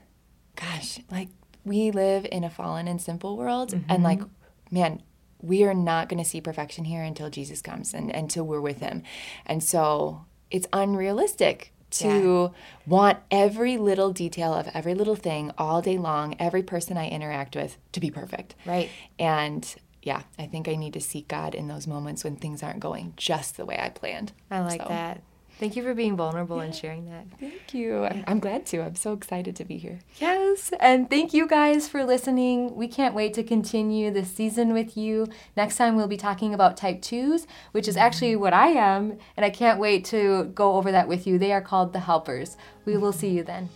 gosh, 0.56 1.00
like 1.10 1.30
we 1.66 1.92
live 1.92 2.26
in 2.32 2.44
a 2.44 2.50
fallen 2.50 2.88
and 2.88 3.02
simple 3.02 3.38
world. 3.38 3.74
And, 3.74 3.88
mm-hmm. 3.88 4.04
like, 4.04 4.22
man, 4.70 5.02
we 5.42 5.64
are 5.64 5.74
not 5.74 6.10
going 6.10 6.22
to 6.22 6.30
see 6.30 6.42
perfection 6.42 6.86
here 6.86 7.04
until 7.04 7.30
Jesus 7.30 7.62
comes 7.62 7.94
and 7.94 8.12
until 8.12 8.46
we're 8.46 8.62
with 8.62 8.80
Him. 8.80 9.04
And 9.46 9.64
so 9.64 10.26
it's 10.50 10.68
unrealistic 10.72 11.74
to 11.92 12.54
want 12.88 13.20
every 13.30 13.78
little 13.78 14.14
detail 14.14 14.54
of 14.54 14.70
every 14.74 14.94
little 14.94 15.16
thing 15.16 15.52
all 15.58 15.82
day 15.82 15.98
long, 15.98 16.36
every 16.40 16.64
person 16.64 16.98
I 16.98 17.10
interact 17.10 17.56
with 17.56 17.78
to 17.92 18.00
be 18.00 18.10
perfect. 18.10 18.56
Right. 18.66 18.90
And 19.20 19.76
yeah, 20.02 20.24
I 20.40 20.46
think 20.46 20.68
I 20.68 20.76
need 20.76 20.94
to 20.94 21.02
seek 21.02 21.28
God 21.28 21.54
in 21.54 21.68
those 21.68 21.88
moments 21.88 22.24
when 22.24 22.38
things 22.38 22.64
aren't 22.64 22.80
going 22.80 23.14
just 23.18 23.58
the 23.58 23.66
way 23.66 23.78
I 23.78 23.90
planned. 23.90 24.32
I 24.50 24.62
like 24.62 24.82
So, 24.82 24.88
that. 24.88 25.22
Thank 25.62 25.76
you 25.76 25.84
for 25.84 25.94
being 25.94 26.18
vulnerable 26.18 26.60
and 26.60 26.74
sharing 26.74 27.06
that. 27.06 27.28
Thank 27.40 27.76
you. 27.76 28.04
I'm, 28.04 28.24
I'm 28.26 28.40
glad 28.40 28.66
to. 28.66 28.82
I'm 28.82 28.96
so 28.96 29.14
excited 29.14 29.56
to 29.58 29.64
be 29.64 29.78
here. 29.78 30.00
Yes, 30.16 30.74
and 30.80 31.08
thank 31.08 31.36
you 31.36 31.48
guys 31.48 31.88
for 31.88 32.04
listening. 32.04 32.76
We 32.76 32.88
can't 32.88 33.14
wait 33.14 33.36
to 33.36 33.44
continue 33.44 34.10
this 34.10 34.34
season 34.34 34.74
with 34.74 34.98
you. 34.98 35.28
Next 35.56 35.78
time, 35.78 35.96
we'll 35.96 36.08
be 36.08 36.18
talking 36.18 36.56
about 36.56 36.78
type 36.78 37.00
2s, 37.04 37.46
which 37.74 37.88
is 37.88 37.96
actually 37.96 38.32
mm-hmm. 38.32 38.42
what 38.42 38.54
I 38.54 38.70
am, 38.70 39.20
and 39.38 39.46
I 39.46 39.52
can't 39.52 39.80
wait 39.80 40.04
to 40.06 40.46
go 40.46 40.78
over 40.78 40.92
that 40.92 41.08
with 41.08 41.28
you. 41.28 41.38
They 41.38 41.54
are 41.54 41.62
called 41.62 41.94
the 41.94 42.00
helpers. 42.00 42.58
We 42.84 42.98
will 42.98 43.14
see 43.14 43.30
you 43.30 43.44
then. 43.44 43.70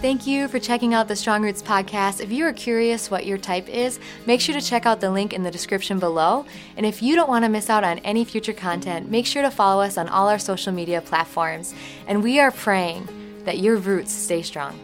Thank 0.00 0.26
you 0.26 0.48
for 0.48 0.58
checking 0.58 0.94
out 0.94 1.08
the 1.08 1.14
Strong 1.14 1.42
Roots 1.42 1.62
podcast. 1.62 2.22
If 2.22 2.32
you 2.32 2.46
are 2.46 2.54
curious 2.54 3.10
what 3.10 3.26
your 3.26 3.36
type 3.36 3.68
is, 3.68 4.00
make 4.24 4.40
sure 4.40 4.54
to 4.54 4.60
check 4.62 4.86
out 4.86 4.98
the 4.98 5.10
link 5.10 5.34
in 5.34 5.42
the 5.42 5.50
description 5.50 5.98
below. 5.98 6.46
And 6.78 6.86
if 6.86 7.02
you 7.02 7.14
don't 7.14 7.28
want 7.28 7.44
to 7.44 7.50
miss 7.50 7.68
out 7.68 7.84
on 7.84 7.98
any 7.98 8.24
future 8.24 8.54
content, 8.54 9.10
make 9.10 9.26
sure 9.26 9.42
to 9.42 9.50
follow 9.50 9.82
us 9.82 9.98
on 9.98 10.08
all 10.08 10.30
our 10.30 10.38
social 10.38 10.72
media 10.72 11.02
platforms. 11.02 11.74
And 12.06 12.22
we 12.22 12.40
are 12.40 12.50
praying 12.50 13.08
that 13.44 13.58
your 13.58 13.76
roots 13.76 14.10
stay 14.10 14.40
strong. 14.40 14.80